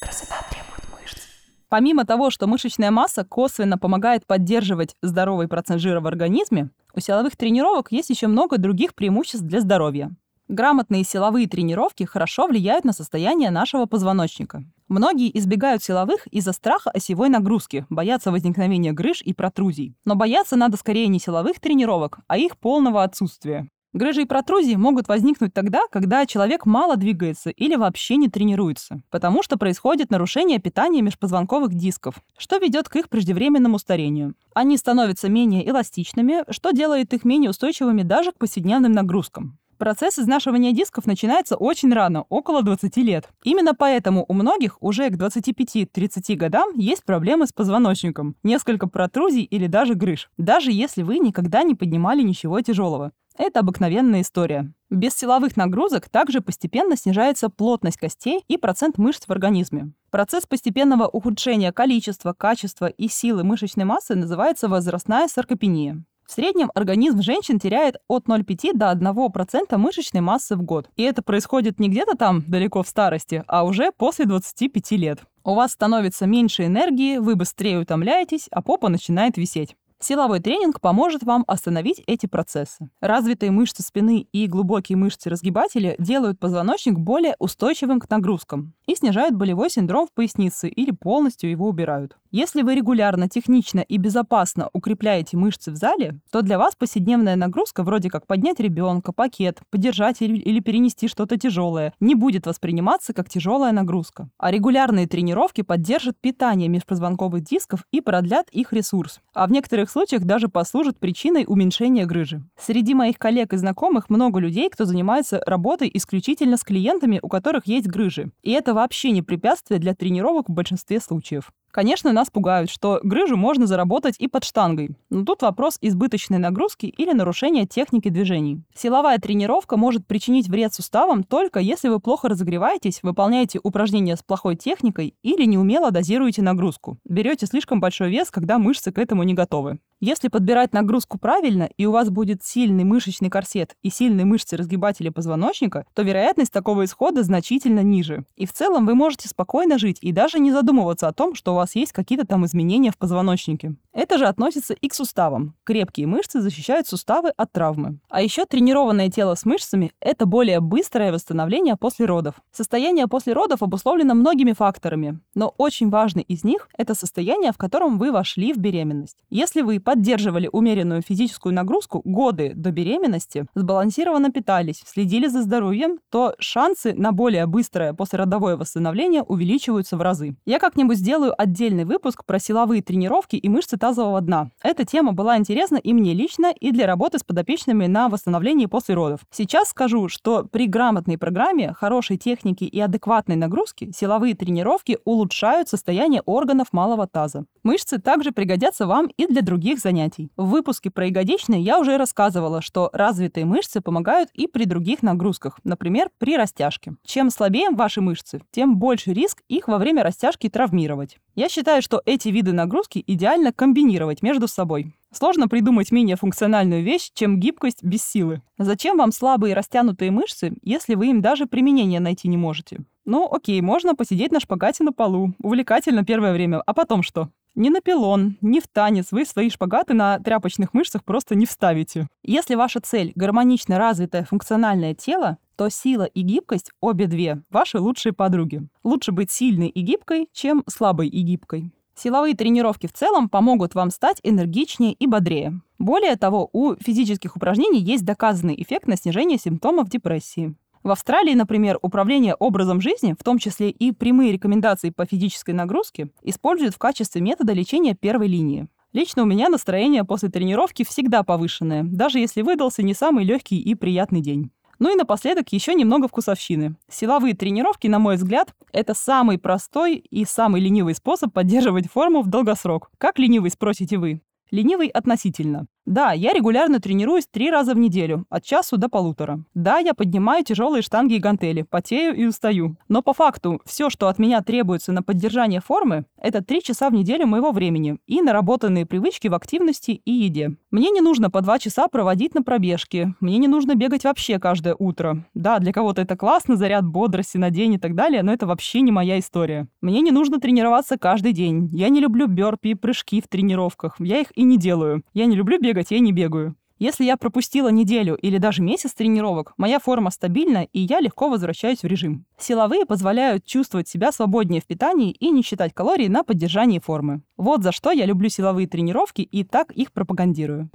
Красота 0.00 0.36
требует 0.50 0.82
мышц. 0.92 1.22
Помимо 1.68 2.04
того, 2.04 2.30
что 2.30 2.46
мышечная 2.46 2.90
масса 2.90 3.24
косвенно 3.24 3.78
помогает 3.78 4.26
поддерживать 4.26 4.96
здоровый 5.02 5.48
процент 5.48 5.80
жира 5.80 6.00
в 6.00 6.06
организме, 6.06 6.70
у 6.94 7.00
силовых 7.00 7.36
тренировок 7.36 7.92
есть 7.92 8.10
еще 8.10 8.26
много 8.26 8.58
других 8.58 8.94
преимуществ 8.94 9.44
для 9.44 9.60
здоровья. 9.60 10.10
Грамотные 10.52 11.02
силовые 11.02 11.48
тренировки 11.48 12.04
хорошо 12.04 12.46
влияют 12.46 12.84
на 12.84 12.92
состояние 12.92 13.50
нашего 13.50 13.86
позвоночника. 13.86 14.62
Многие 14.86 15.34
избегают 15.38 15.82
силовых 15.82 16.26
из-за 16.26 16.52
страха 16.52 16.90
осевой 16.90 17.30
нагрузки, 17.30 17.86
боятся 17.88 18.30
возникновения 18.30 18.92
грыж 18.92 19.22
и 19.22 19.32
протрузий. 19.32 19.94
Но 20.04 20.14
бояться 20.14 20.56
надо 20.56 20.76
скорее 20.76 21.06
не 21.06 21.20
силовых 21.20 21.58
тренировок, 21.58 22.18
а 22.28 22.36
их 22.36 22.58
полного 22.58 23.02
отсутствия. 23.02 23.66
Грыжи 23.94 24.22
и 24.22 24.26
протрузии 24.26 24.74
могут 24.74 25.08
возникнуть 25.08 25.54
тогда, 25.54 25.84
когда 25.90 26.26
человек 26.26 26.66
мало 26.66 26.96
двигается 26.96 27.48
или 27.48 27.76
вообще 27.76 28.16
не 28.16 28.28
тренируется, 28.28 29.02
потому 29.10 29.42
что 29.42 29.56
происходит 29.56 30.10
нарушение 30.10 30.58
питания 30.58 31.00
межпозвонковых 31.00 31.72
дисков, 31.72 32.16
что 32.36 32.58
ведет 32.58 32.90
к 32.90 32.96
их 32.96 33.08
преждевременному 33.08 33.78
старению. 33.78 34.34
Они 34.54 34.76
становятся 34.76 35.30
менее 35.30 35.66
эластичными, 35.66 36.44
что 36.50 36.72
делает 36.72 37.14
их 37.14 37.24
менее 37.24 37.48
устойчивыми 37.48 38.02
даже 38.02 38.32
к 38.32 38.38
повседневным 38.38 38.92
нагрузкам. 38.92 39.58
Процесс 39.82 40.16
изнашивания 40.16 40.70
дисков 40.70 41.06
начинается 41.06 41.56
очень 41.56 41.92
рано, 41.92 42.24
около 42.28 42.62
20 42.62 42.96
лет. 42.98 43.28
Именно 43.42 43.74
поэтому 43.74 44.24
у 44.28 44.32
многих 44.32 44.80
уже 44.80 45.10
к 45.10 45.14
25-30 45.14 46.36
годам 46.36 46.70
есть 46.76 47.02
проблемы 47.02 47.48
с 47.48 47.52
позвоночником, 47.52 48.36
несколько 48.44 48.86
протрузий 48.86 49.42
или 49.42 49.66
даже 49.66 49.94
грыж, 49.94 50.30
даже 50.38 50.70
если 50.70 51.02
вы 51.02 51.18
никогда 51.18 51.64
не 51.64 51.74
поднимали 51.74 52.22
ничего 52.22 52.60
тяжелого. 52.60 53.10
Это 53.36 53.58
обыкновенная 53.58 54.20
история. 54.20 54.72
Без 54.88 55.14
силовых 55.14 55.56
нагрузок 55.56 56.08
также 56.08 56.42
постепенно 56.42 56.96
снижается 56.96 57.48
плотность 57.48 57.96
костей 57.96 58.44
и 58.46 58.58
процент 58.58 58.98
мышц 58.98 59.26
в 59.26 59.30
организме. 59.32 59.90
Процесс 60.12 60.46
постепенного 60.46 61.08
ухудшения 61.08 61.72
количества, 61.72 62.34
качества 62.34 62.86
и 62.86 63.08
силы 63.08 63.42
мышечной 63.42 63.84
массы 63.84 64.14
называется 64.14 64.68
возрастная 64.68 65.26
саркопения. 65.26 66.04
В 66.32 66.34
среднем 66.34 66.70
организм 66.74 67.20
женщин 67.20 67.58
теряет 67.58 67.96
от 68.08 68.26
0,5 68.26 68.72
до 68.72 68.90
1% 68.90 69.76
мышечной 69.76 70.22
массы 70.22 70.56
в 70.56 70.62
год. 70.62 70.88
И 70.96 71.02
это 71.02 71.20
происходит 71.20 71.78
не 71.78 71.90
где-то 71.90 72.16
там 72.16 72.42
далеко 72.48 72.82
в 72.82 72.88
старости, 72.88 73.44
а 73.46 73.64
уже 73.64 73.92
после 73.92 74.24
25 74.24 74.92
лет. 74.92 75.18
У 75.44 75.52
вас 75.54 75.72
становится 75.72 76.24
меньше 76.24 76.64
энергии, 76.64 77.18
вы 77.18 77.36
быстрее 77.36 77.80
утомляетесь, 77.80 78.48
а 78.50 78.62
попа 78.62 78.88
начинает 78.88 79.36
висеть. 79.36 79.76
Силовой 80.00 80.40
тренинг 80.40 80.80
поможет 80.80 81.22
вам 81.22 81.44
остановить 81.46 82.02
эти 82.06 82.24
процессы. 82.24 82.88
Развитые 83.02 83.50
мышцы 83.50 83.82
спины 83.82 84.26
и 84.32 84.46
глубокие 84.46 84.96
мышцы-разгибатели 84.96 85.96
делают 85.98 86.40
позвоночник 86.40 86.98
более 86.98 87.36
устойчивым 87.40 88.00
к 88.00 88.08
нагрузкам 88.08 88.72
и 88.86 88.94
снижают 88.94 89.34
болевой 89.34 89.68
синдром 89.68 90.06
в 90.06 90.14
пояснице 90.14 90.70
или 90.70 90.92
полностью 90.92 91.50
его 91.50 91.68
убирают. 91.68 92.16
Если 92.34 92.62
вы 92.62 92.74
регулярно, 92.74 93.28
технично 93.28 93.80
и 93.80 93.98
безопасно 93.98 94.70
укрепляете 94.72 95.36
мышцы 95.36 95.70
в 95.70 95.76
зале, 95.76 96.18
то 96.30 96.40
для 96.40 96.56
вас 96.56 96.74
повседневная 96.74 97.36
нагрузка, 97.36 97.82
вроде 97.82 98.08
как 98.08 98.26
поднять 98.26 98.58
ребенка, 98.58 99.12
пакет, 99.12 99.60
подержать 99.68 100.22
или, 100.22 100.60
перенести 100.60 101.08
что-то 101.08 101.36
тяжелое, 101.36 101.92
не 102.00 102.14
будет 102.14 102.46
восприниматься 102.46 103.12
как 103.12 103.28
тяжелая 103.28 103.72
нагрузка. 103.72 104.30
А 104.38 104.50
регулярные 104.50 105.06
тренировки 105.06 105.60
поддержат 105.60 106.16
питание 106.22 106.70
межпозвонковых 106.70 107.42
дисков 107.44 107.84
и 107.92 108.00
продлят 108.00 108.48
их 108.48 108.72
ресурс. 108.72 109.20
А 109.34 109.46
в 109.46 109.52
некоторых 109.52 109.90
случаях 109.90 110.24
даже 110.24 110.48
послужат 110.48 110.98
причиной 110.98 111.44
уменьшения 111.46 112.06
грыжи. 112.06 112.42
Среди 112.58 112.94
моих 112.94 113.18
коллег 113.18 113.52
и 113.52 113.58
знакомых 113.58 114.08
много 114.08 114.40
людей, 114.40 114.70
кто 114.70 114.86
занимается 114.86 115.42
работой 115.44 115.90
исключительно 115.92 116.56
с 116.56 116.64
клиентами, 116.64 117.20
у 117.22 117.28
которых 117.28 117.66
есть 117.66 117.88
грыжи. 117.88 118.32
И 118.42 118.52
это 118.52 118.72
вообще 118.72 119.10
не 119.10 119.20
препятствие 119.20 119.78
для 119.78 119.94
тренировок 119.94 120.48
в 120.48 120.52
большинстве 120.54 120.98
случаев. 120.98 121.50
Конечно, 121.72 122.12
нас 122.12 122.28
пугают, 122.28 122.70
что 122.70 123.00
грыжу 123.02 123.38
можно 123.38 123.66
заработать 123.66 124.16
и 124.18 124.28
под 124.28 124.44
штангой. 124.44 124.90
Но 125.08 125.24
тут 125.24 125.40
вопрос 125.40 125.78
избыточной 125.80 126.36
нагрузки 126.36 126.84
или 126.84 127.12
нарушения 127.12 127.66
техники 127.66 128.10
движений. 128.10 128.60
Силовая 128.74 129.18
тренировка 129.18 129.78
может 129.78 130.06
причинить 130.06 130.48
вред 130.48 130.74
суставам 130.74 131.24
только 131.24 131.60
если 131.60 131.88
вы 131.88 131.98
плохо 131.98 132.28
разогреваетесь, 132.28 133.02
выполняете 133.02 133.58
упражнения 133.62 134.16
с 134.16 134.22
плохой 134.22 134.54
техникой 134.56 135.14
или 135.22 135.46
неумело 135.46 135.90
дозируете 135.90 136.42
нагрузку. 136.42 136.98
Берете 137.06 137.46
слишком 137.46 137.80
большой 137.80 138.10
вес, 138.10 138.30
когда 138.30 138.58
мышцы 138.58 138.92
к 138.92 138.98
этому 138.98 139.22
не 139.22 139.32
готовы. 139.32 139.78
Если 140.04 140.26
подбирать 140.26 140.72
нагрузку 140.72 141.16
правильно, 141.16 141.70
и 141.76 141.86
у 141.86 141.92
вас 141.92 142.10
будет 142.10 142.42
сильный 142.42 142.82
мышечный 142.82 143.30
корсет 143.30 143.76
и 143.84 143.88
сильные 143.88 144.24
мышцы 144.24 144.56
разгибателя 144.56 145.12
позвоночника, 145.12 145.86
то 145.94 146.02
вероятность 146.02 146.52
такого 146.52 146.84
исхода 146.86 147.22
значительно 147.22 147.84
ниже. 147.84 148.24
И 148.34 148.44
в 148.44 148.52
целом 148.52 148.84
вы 148.84 148.96
можете 148.96 149.28
спокойно 149.28 149.78
жить 149.78 149.98
и 150.00 150.10
даже 150.10 150.40
не 150.40 150.50
задумываться 150.50 151.06
о 151.06 151.12
том, 151.12 151.36
что 151.36 151.52
у 151.52 151.54
вас 151.54 151.76
есть 151.76 151.92
какие-то 151.92 152.26
там 152.26 152.44
изменения 152.44 152.90
в 152.90 152.98
позвоночнике. 152.98 153.76
Это 153.92 154.18
же 154.18 154.26
относится 154.26 154.74
и 154.74 154.88
к 154.88 154.94
суставам. 154.94 155.54
Крепкие 155.62 156.08
мышцы 156.08 156.40
защищают 156.40 156.88
суставы 156.88 157.28
от 157.36 157.52
травмы. 157.52 158.00
А 158.08 158.22
еще 158.22 158.44
тренированное 158.44 159.08
тело 159.08 159.36
с 159.36 159.44
мышцами– 159.44 159.92
это 160.00 160.26
более 160.26 160.58
быстрое 160.58 161.12
восстановление 161.12 161.76
после 161.76 162.06
родов. 162.06 162.34
Состояние 162.50 163.06
после 163.06 163.34
родов 163.34 163.62
обусловлено 163.62 164.14
многими 164.14 164.52
факторами, 164.52 165.20
но 165.36 165.54
очень 165.58 165.90
важный 165.90 166.22
из 166.22 166.42
них– 166.42 166.68
это 166.76 166.96
состояние, 166.96 167.52
в 167.52 167.58
котором 167.58 167.98
вы 167.98 168.10
вошли 168.10 168.52
в 168.52 168.56
беременность. 168.56 169.18
Если 169.30 169.60
вы 169.60 169.78
поддерживали 169.92 170.48
умеренную 170.50 171.02
физическую 171.02 171.54
нагрузку 171.54 172.00
годы 172.02 172.52
до 172.54 172.70
беременности, 172.70 173.44
сбалансированно 173.54 174.30
питались, 174.30 174.82
следили 174.86 175.26
за 175.26 175.42
здоровьем, 175.42 175.98
то 176.10 176.34
шансы 176.38 176.94
на 176.94 177.12
более 177.12 177.44
быстрое 177.44 177.92
послеродовое 177.92 178.56
восстановление 178.56 179.22
увеличиваются 179.22 179.98
в 179.98 180.00
разы. 180.00 180.34
Я 180.46 180.58
как-нибудь 180.60 180.96
сделаю 180.96 181.34
отдельный 181.36 181.84
выпуск 181.84 182.24
про 182.24 182.38
силовые 182.38 182.80
тренировки 182.80 183.36
и 183.36 183.50
мышцы 183.50 183.76
тазового 183.76 184.22
дна. 184.22 184.48
Эта 184.62 184.86
тема 184.86 185.12
была 185.12 185.36
интересна 185.36 185.76
и 185.76 185.92
мне 185.92 186.14
лично, 186.14 186.54
и 186.58 186.70
для 186.70 186.86
работы 186.86 187.18
с 187.18 187.22
подопечными 187.22 187.86
на 187.86 188.08
восстановлении 188.08 188.64
после 188.64 188.94
родов. 188.94 189.20
Сейчас 189.30 189.68
скажу, 189.68 190.08
что 190.08 190.44
при 190.44 190.68
грамотной 190.68 191.18
программе, 191.18 191.74
хорошей 191.74 192.16
технике 192.16 192.64
и 192.64 192.80
адекватной 192.80 193.36
нагрузке 193.36 193.90
силовые 193.94 194.34
тренировки 194.34 194.96
улучшают 195.04 195.68
состояние 195.68 196.22
органов 196.24 196.68
малого 196.72 197.06
таза. 197.06 197.44
Мышцы 197.62 197.98
также 197.98 198.32
пригодятся 198.32 198.86
вам 198.86 199.08
и 199.18 199.26
для 199.26 199.42
других 199.42 199.81
занятий. 199.82 200.30
В 200.36 200.46
выпуске 200.46 200.90
про 200.90 201.06
ягодичные 201.06 201.60
я 201.60 201.78
уже 201.78 201.98
рассказывала, 201.98 202.62
что 202.62 202.88
развитые 202.92 203.44
мышцы 203.44 203.80
помогают 203.80 204.30
и 204.32 204.46
при 204.46 204.64
других 204.64 205.02
нагрузках, 205.02 205.58
например, 205.64 206.08
при 206.18 206.36
растяжке. 206.36 206.94
Чем 207.04 207.30
слабее 207.30 207.70
ваши 207.70 208.00
мышцы, 208.00 208.40
тем 208.50 208.76
больше 208.76 209.12
риск 209.12 209.42
их 209.48 209.68
во 209.68 209.78
время 209.78 210.02
растяжки 210.02 210.48
травмировать. 210.48 211.18
Я 211.34 211.48
считаю, 211.48 211.82
что 211.82 212.00
эти 212.06 212.28
виды 212.28 212.52
нагрузки 212.52 213.02
идеально 213.06 213.52
комбинировать 213.52 214.22
между 214.22 214.48
собой. 214.48 214.94
Сложно 215.12 215.46
придумать 215.46 215.92
менее 215.92 216.16
функциональную 216.16 216.82
вещь, 216.82 217.10
чем 217.12 217.38
гибкость 217.38 217.82
без 217.82 218.02
силы. 218.02 218.40
Зачем 218.58 218.96
вам 218.96 219.12
слабые 219.12 219.54
растянутые 219.54 220.10
мышцы, 220.10 220.54
если 220.62 220.94
вы 220.94 221.08
им 221.08 221.20
даже 221.20 221.46
применение 221.46 222.00
найти 222.00 222.28
не 222.28 222.38
можете? 222.38 222.80
Ну, 223.04 223.28
окей, 223.30 223.60
можно 223.60 223.94
посидеть 223.94 224.32
на 224.32 224.40
шпагате 224.40 224.84
на 224.84 224.92
полу. 224.92 225.34
Увлекательно 225.42 226.04
первое 226.04 226.32
время, 226.32 226.62
а 226.64 226.72
потом 226.72 227.02
что? 227.02 227.28
Ни 227.54 227.68
на 227.68 227.82
пилон, 227.82 228.38
ни 228.40 228.60
в 228.60 228.66
танец 228.66 229.08
вы 229.10 229.26
свои 229.26 229.50
шпагаты 229.50 229.92
на 229.92 230.18
тряпочных 230.18 230.72
мышцах 230.72 231.04
просто 231.04 231.34
не 231.34 231.44
вставите. 231.44 232.08
Если 232.22 232.54
ваша 232.54 232.80
цель— 232.80 233.12
гармонично 233.14 233.78
развитое 233.78 234.24
функциональное 234.24 234.94
тело, 234.94 235.36
то 235.56 235.68
сила 235.68 236.04
и 236.04 236.22
гибкость— 236.22 236.70
обе 236.80 237.06
две, 237.06 237.42
ваши 237.50 237.78
лучшие 237.78 238.14
подруги. 238.14 238.66
Лучше 238.84 239.12
быть 239.12 239.30
сильной 239.30 239.68
и 239.68 239.82
гибкой, 239.82 240.28
чем 240.32 240.64
слабой 240.66 241.08
и 241.08 241.20
гибкой. 241.20 241.72
Силовые 241.94 242.34
тренировки 242.34 242.86
в 242.86 242.92
целом 242.94 243.28
помогут 243.28 243.74
вам 243.74 243.90
стать 243.90 244.18
энергичнее 244.22 244.94
и 244.94 245.06
бодрее. 245.06 245.60
Более 245.78 246.16
того, 246.16 246.48
у 246.52 246.74
физических 246.76 247.36
упражнений 247.36 247.80
есть 247.80 248.04
доказанный 248.04 248.54
эффект 248.60 248.86
на 248.86 248.96
снижение 248.96 249.36
симптомов 249.36 249.90
депрессии. 249.90 250.54
В 250.82 250.90
Австралии, 250.90 251.34
например, 251.34 251.78
управление 251.80 252.34
образом 252.34 252.80
жизни, 252.80 253.14
в 253.18 253.22
том 253.22 253.38
числе 253.38 253.70
и 253.70 253.92
прямые 253.92 254.32
рекомендации 254.32 254.90
по 254.90 255.06
физической 255.06 255.52
нагрузке, 255.52 256.08
используют 256.22 256.74
в 256.74 256.78
качестве 256.78 257.20
метода 257.20 257.52
лечения 257.52 257.94
первой 257.94 258.26
линии. 258.26 258.66
Лично 258.92 259.22
у 259.22 259.26
меня 259.26 259.48
настроение 259.48 260.04
после 260.04 260.28
тренировки 260.28 260.84
всегда 260.84 261.22
повышенное, 261.22 261.84
даже 261.84 262.18
если 262.18 262.42
выдался 262.42 262.82
не 262.82 262.94
самый 262.94 263.24
легкий 263.24 263.60
и 263.60 263.74
приятный 263.74 264.20
день. 264.20 264.50
Ну 264.80 264.92
и 264.92 264.96
напоследок 264.96 265.52
еще 265.52 265.74
немного 265.74 266.08
вкусовщины. 266.08 266.74
Силовые 266.90 267.34
тренировки, 267.34 267.86
на 267.86 268.00
мой 268.00 268.16
взгляд, 268.16 268.52
это 268.72 268.94
самый 268.94 269.38
простой 269.38 269.96
и 269.96 270.24
самый 270.24 270.60
ленивый 270.60 270.96
способ 270.96 271.32
поддерживать 271.32 271.88
форму 271.88 272.22
в 272.22 272.26
долгосрок. 272.26 272.90
Как 272.98 273.20
ленивый, 273.20 273.50
спросите 273.50 273.96
вы? 273.96 274.20
Ленивый 274.50 274.88
относительно. 274.88 275.68
Да, 275.84 276.12
я 276.12 276.32
регулярно 276.32 276.78
тренируюсь 276.78 277.26
три 277.26 277.50
раза 277.50 277.74
в 277.74 277.78
неделю, 277.78 278.24
от 278.30 278.44
часу 278.44 278.76
до 278.76 278.88
полутора. 278.88 279.42
Да, 279.54 279.78
я 279.78 279.94
поднимаю 279.94 280.44
тяжелые 280.44 280.82
штанги 280.82 281.14
и 281.14 281.18
гантели, 281.18 281.62
потею 281.62 282.14
и 282.14 282.24
устаю. 282.24 282.76
Но 282.88 283.02
по 283.02 283.12
факту, 283.12 283.60
все, 283.64 283.90
что 283.90 284.06
от 284.06 284.20
меня 284.20 284.42
требуется 284.42 284.92
на 284.92 285.02
поддержание 285.02 285.60
формы, 285.60 286.04
это 286.16 286.42
три 286.42 286.62
часа 286.62 286.88
в 286.88 286.92
неделю 286.92 287.26
моего 287.26 287.50
времени 287.50 287.98
и 288.06 288.22
наработанные 288.22 288.86
привычки 288.86 289.26
в 289.26 289.34
активности 289.34 289.90
и 290.04 290.12
еде. 290.12 290.56
Мне 290.70 290.90
не 290.90 291.00
нужно 291.00 291.30
по 291.30 291.40
два 291.40 291.58
часа 291.58 291.88
проводить 291.88 292.34
на 292.34 292.42
пробежке, 292.42 293.14
мне 293.18 293.38
не 293.38 293.48
нужно 293.48 293.74
бегать 293.74 294.04
вообще 294.04 294.38
каждое 294.38 294.76
утро. 294.78 295.26
Да, 295.34 295.58
для 295.58 295.72
кого-то 295.72 296.02
это 296.02 296.16
классно, 296.16 296.54
заряд 296.54 296.86
бодрости 296.86 297.38
на 297.38 297.50
день 297.50 297.74
и 297.74 297.78
так 297.78 297.96
далее, 297.96 298.22
но 298.22 298.32
это 298.32 298.46
вообще 298.46 298.82
не 298.82 298.92
моя 298.92 299.18
история. 299.18 299.66
Мне 299.80 300.00
не 300.00 300.12
нужно 300.12 300.38
тренироваться 300.38 300.96
каждый 300.96 301.32
день. 301.32 301.68
Я 301.72 301.88
не 301.88 302.00
люблю 302.00 302.28
бёрпи 302.28 302.68
и 302.68 302.74
прыжки 302.74 303.20
в 303.20 303.26
тренировках. 303.26 303.96
Я 303.98 304.20
их 304.20 304.28
и 304.36 304.44
не 304.44 304.56
делаю. 304.56 305.02
Я 305.12 305.26
не 305.26 305.34
люблю 305.34 305.58
бегать 305.58 305.71
бегать 305.72 305.90
я 305.90 306.00
не 306.00 306.12
бегаю. 306.12 306.54
Если 306.78 307.04
я 307.04 307.16
пропустила 307.16 307.68
неделю 307.68 308.16
или 308.16 308.38
даже 308.38 308.60
месяц 308.60 308.92
тренировок, 308.92 309.54
моя 309.56 309.78
форма 309.78 310.10
стабильна, 310.10 310.64
и 310.72 310.80
я 310.80 311.00
легко 311.00 311.30
возвращаюсь 311.30 311.82
в 311.82 311.86
режим. 311.86 312.26
Силовые 312.38 312.84
позволяют 312.84 313.46
чувствовать 313.46 313.88
себя 313.88 314.12
свободнее 314.12 314.60
в 314.60 314.66
питании 314.66 315.12
и 315.12 315.30
не 315.30 315.42
считать 315.42 315.72
калорий 315.72 316.08
на 316.08 316.24
поддержании 316.24 316.78
формы. 316.78 317.22
Вот 317.36 317.62
за 317.62 317.72
что 317.72 317.90
я 317.90 318.04
люблю 318.04 318.28
силовые 318.28 318.66
тренировки 318.66 319.22
и 319.22 319.44
так 319.44 319.70
их 319.70 319.92
пропагандирую. 319.92 320.70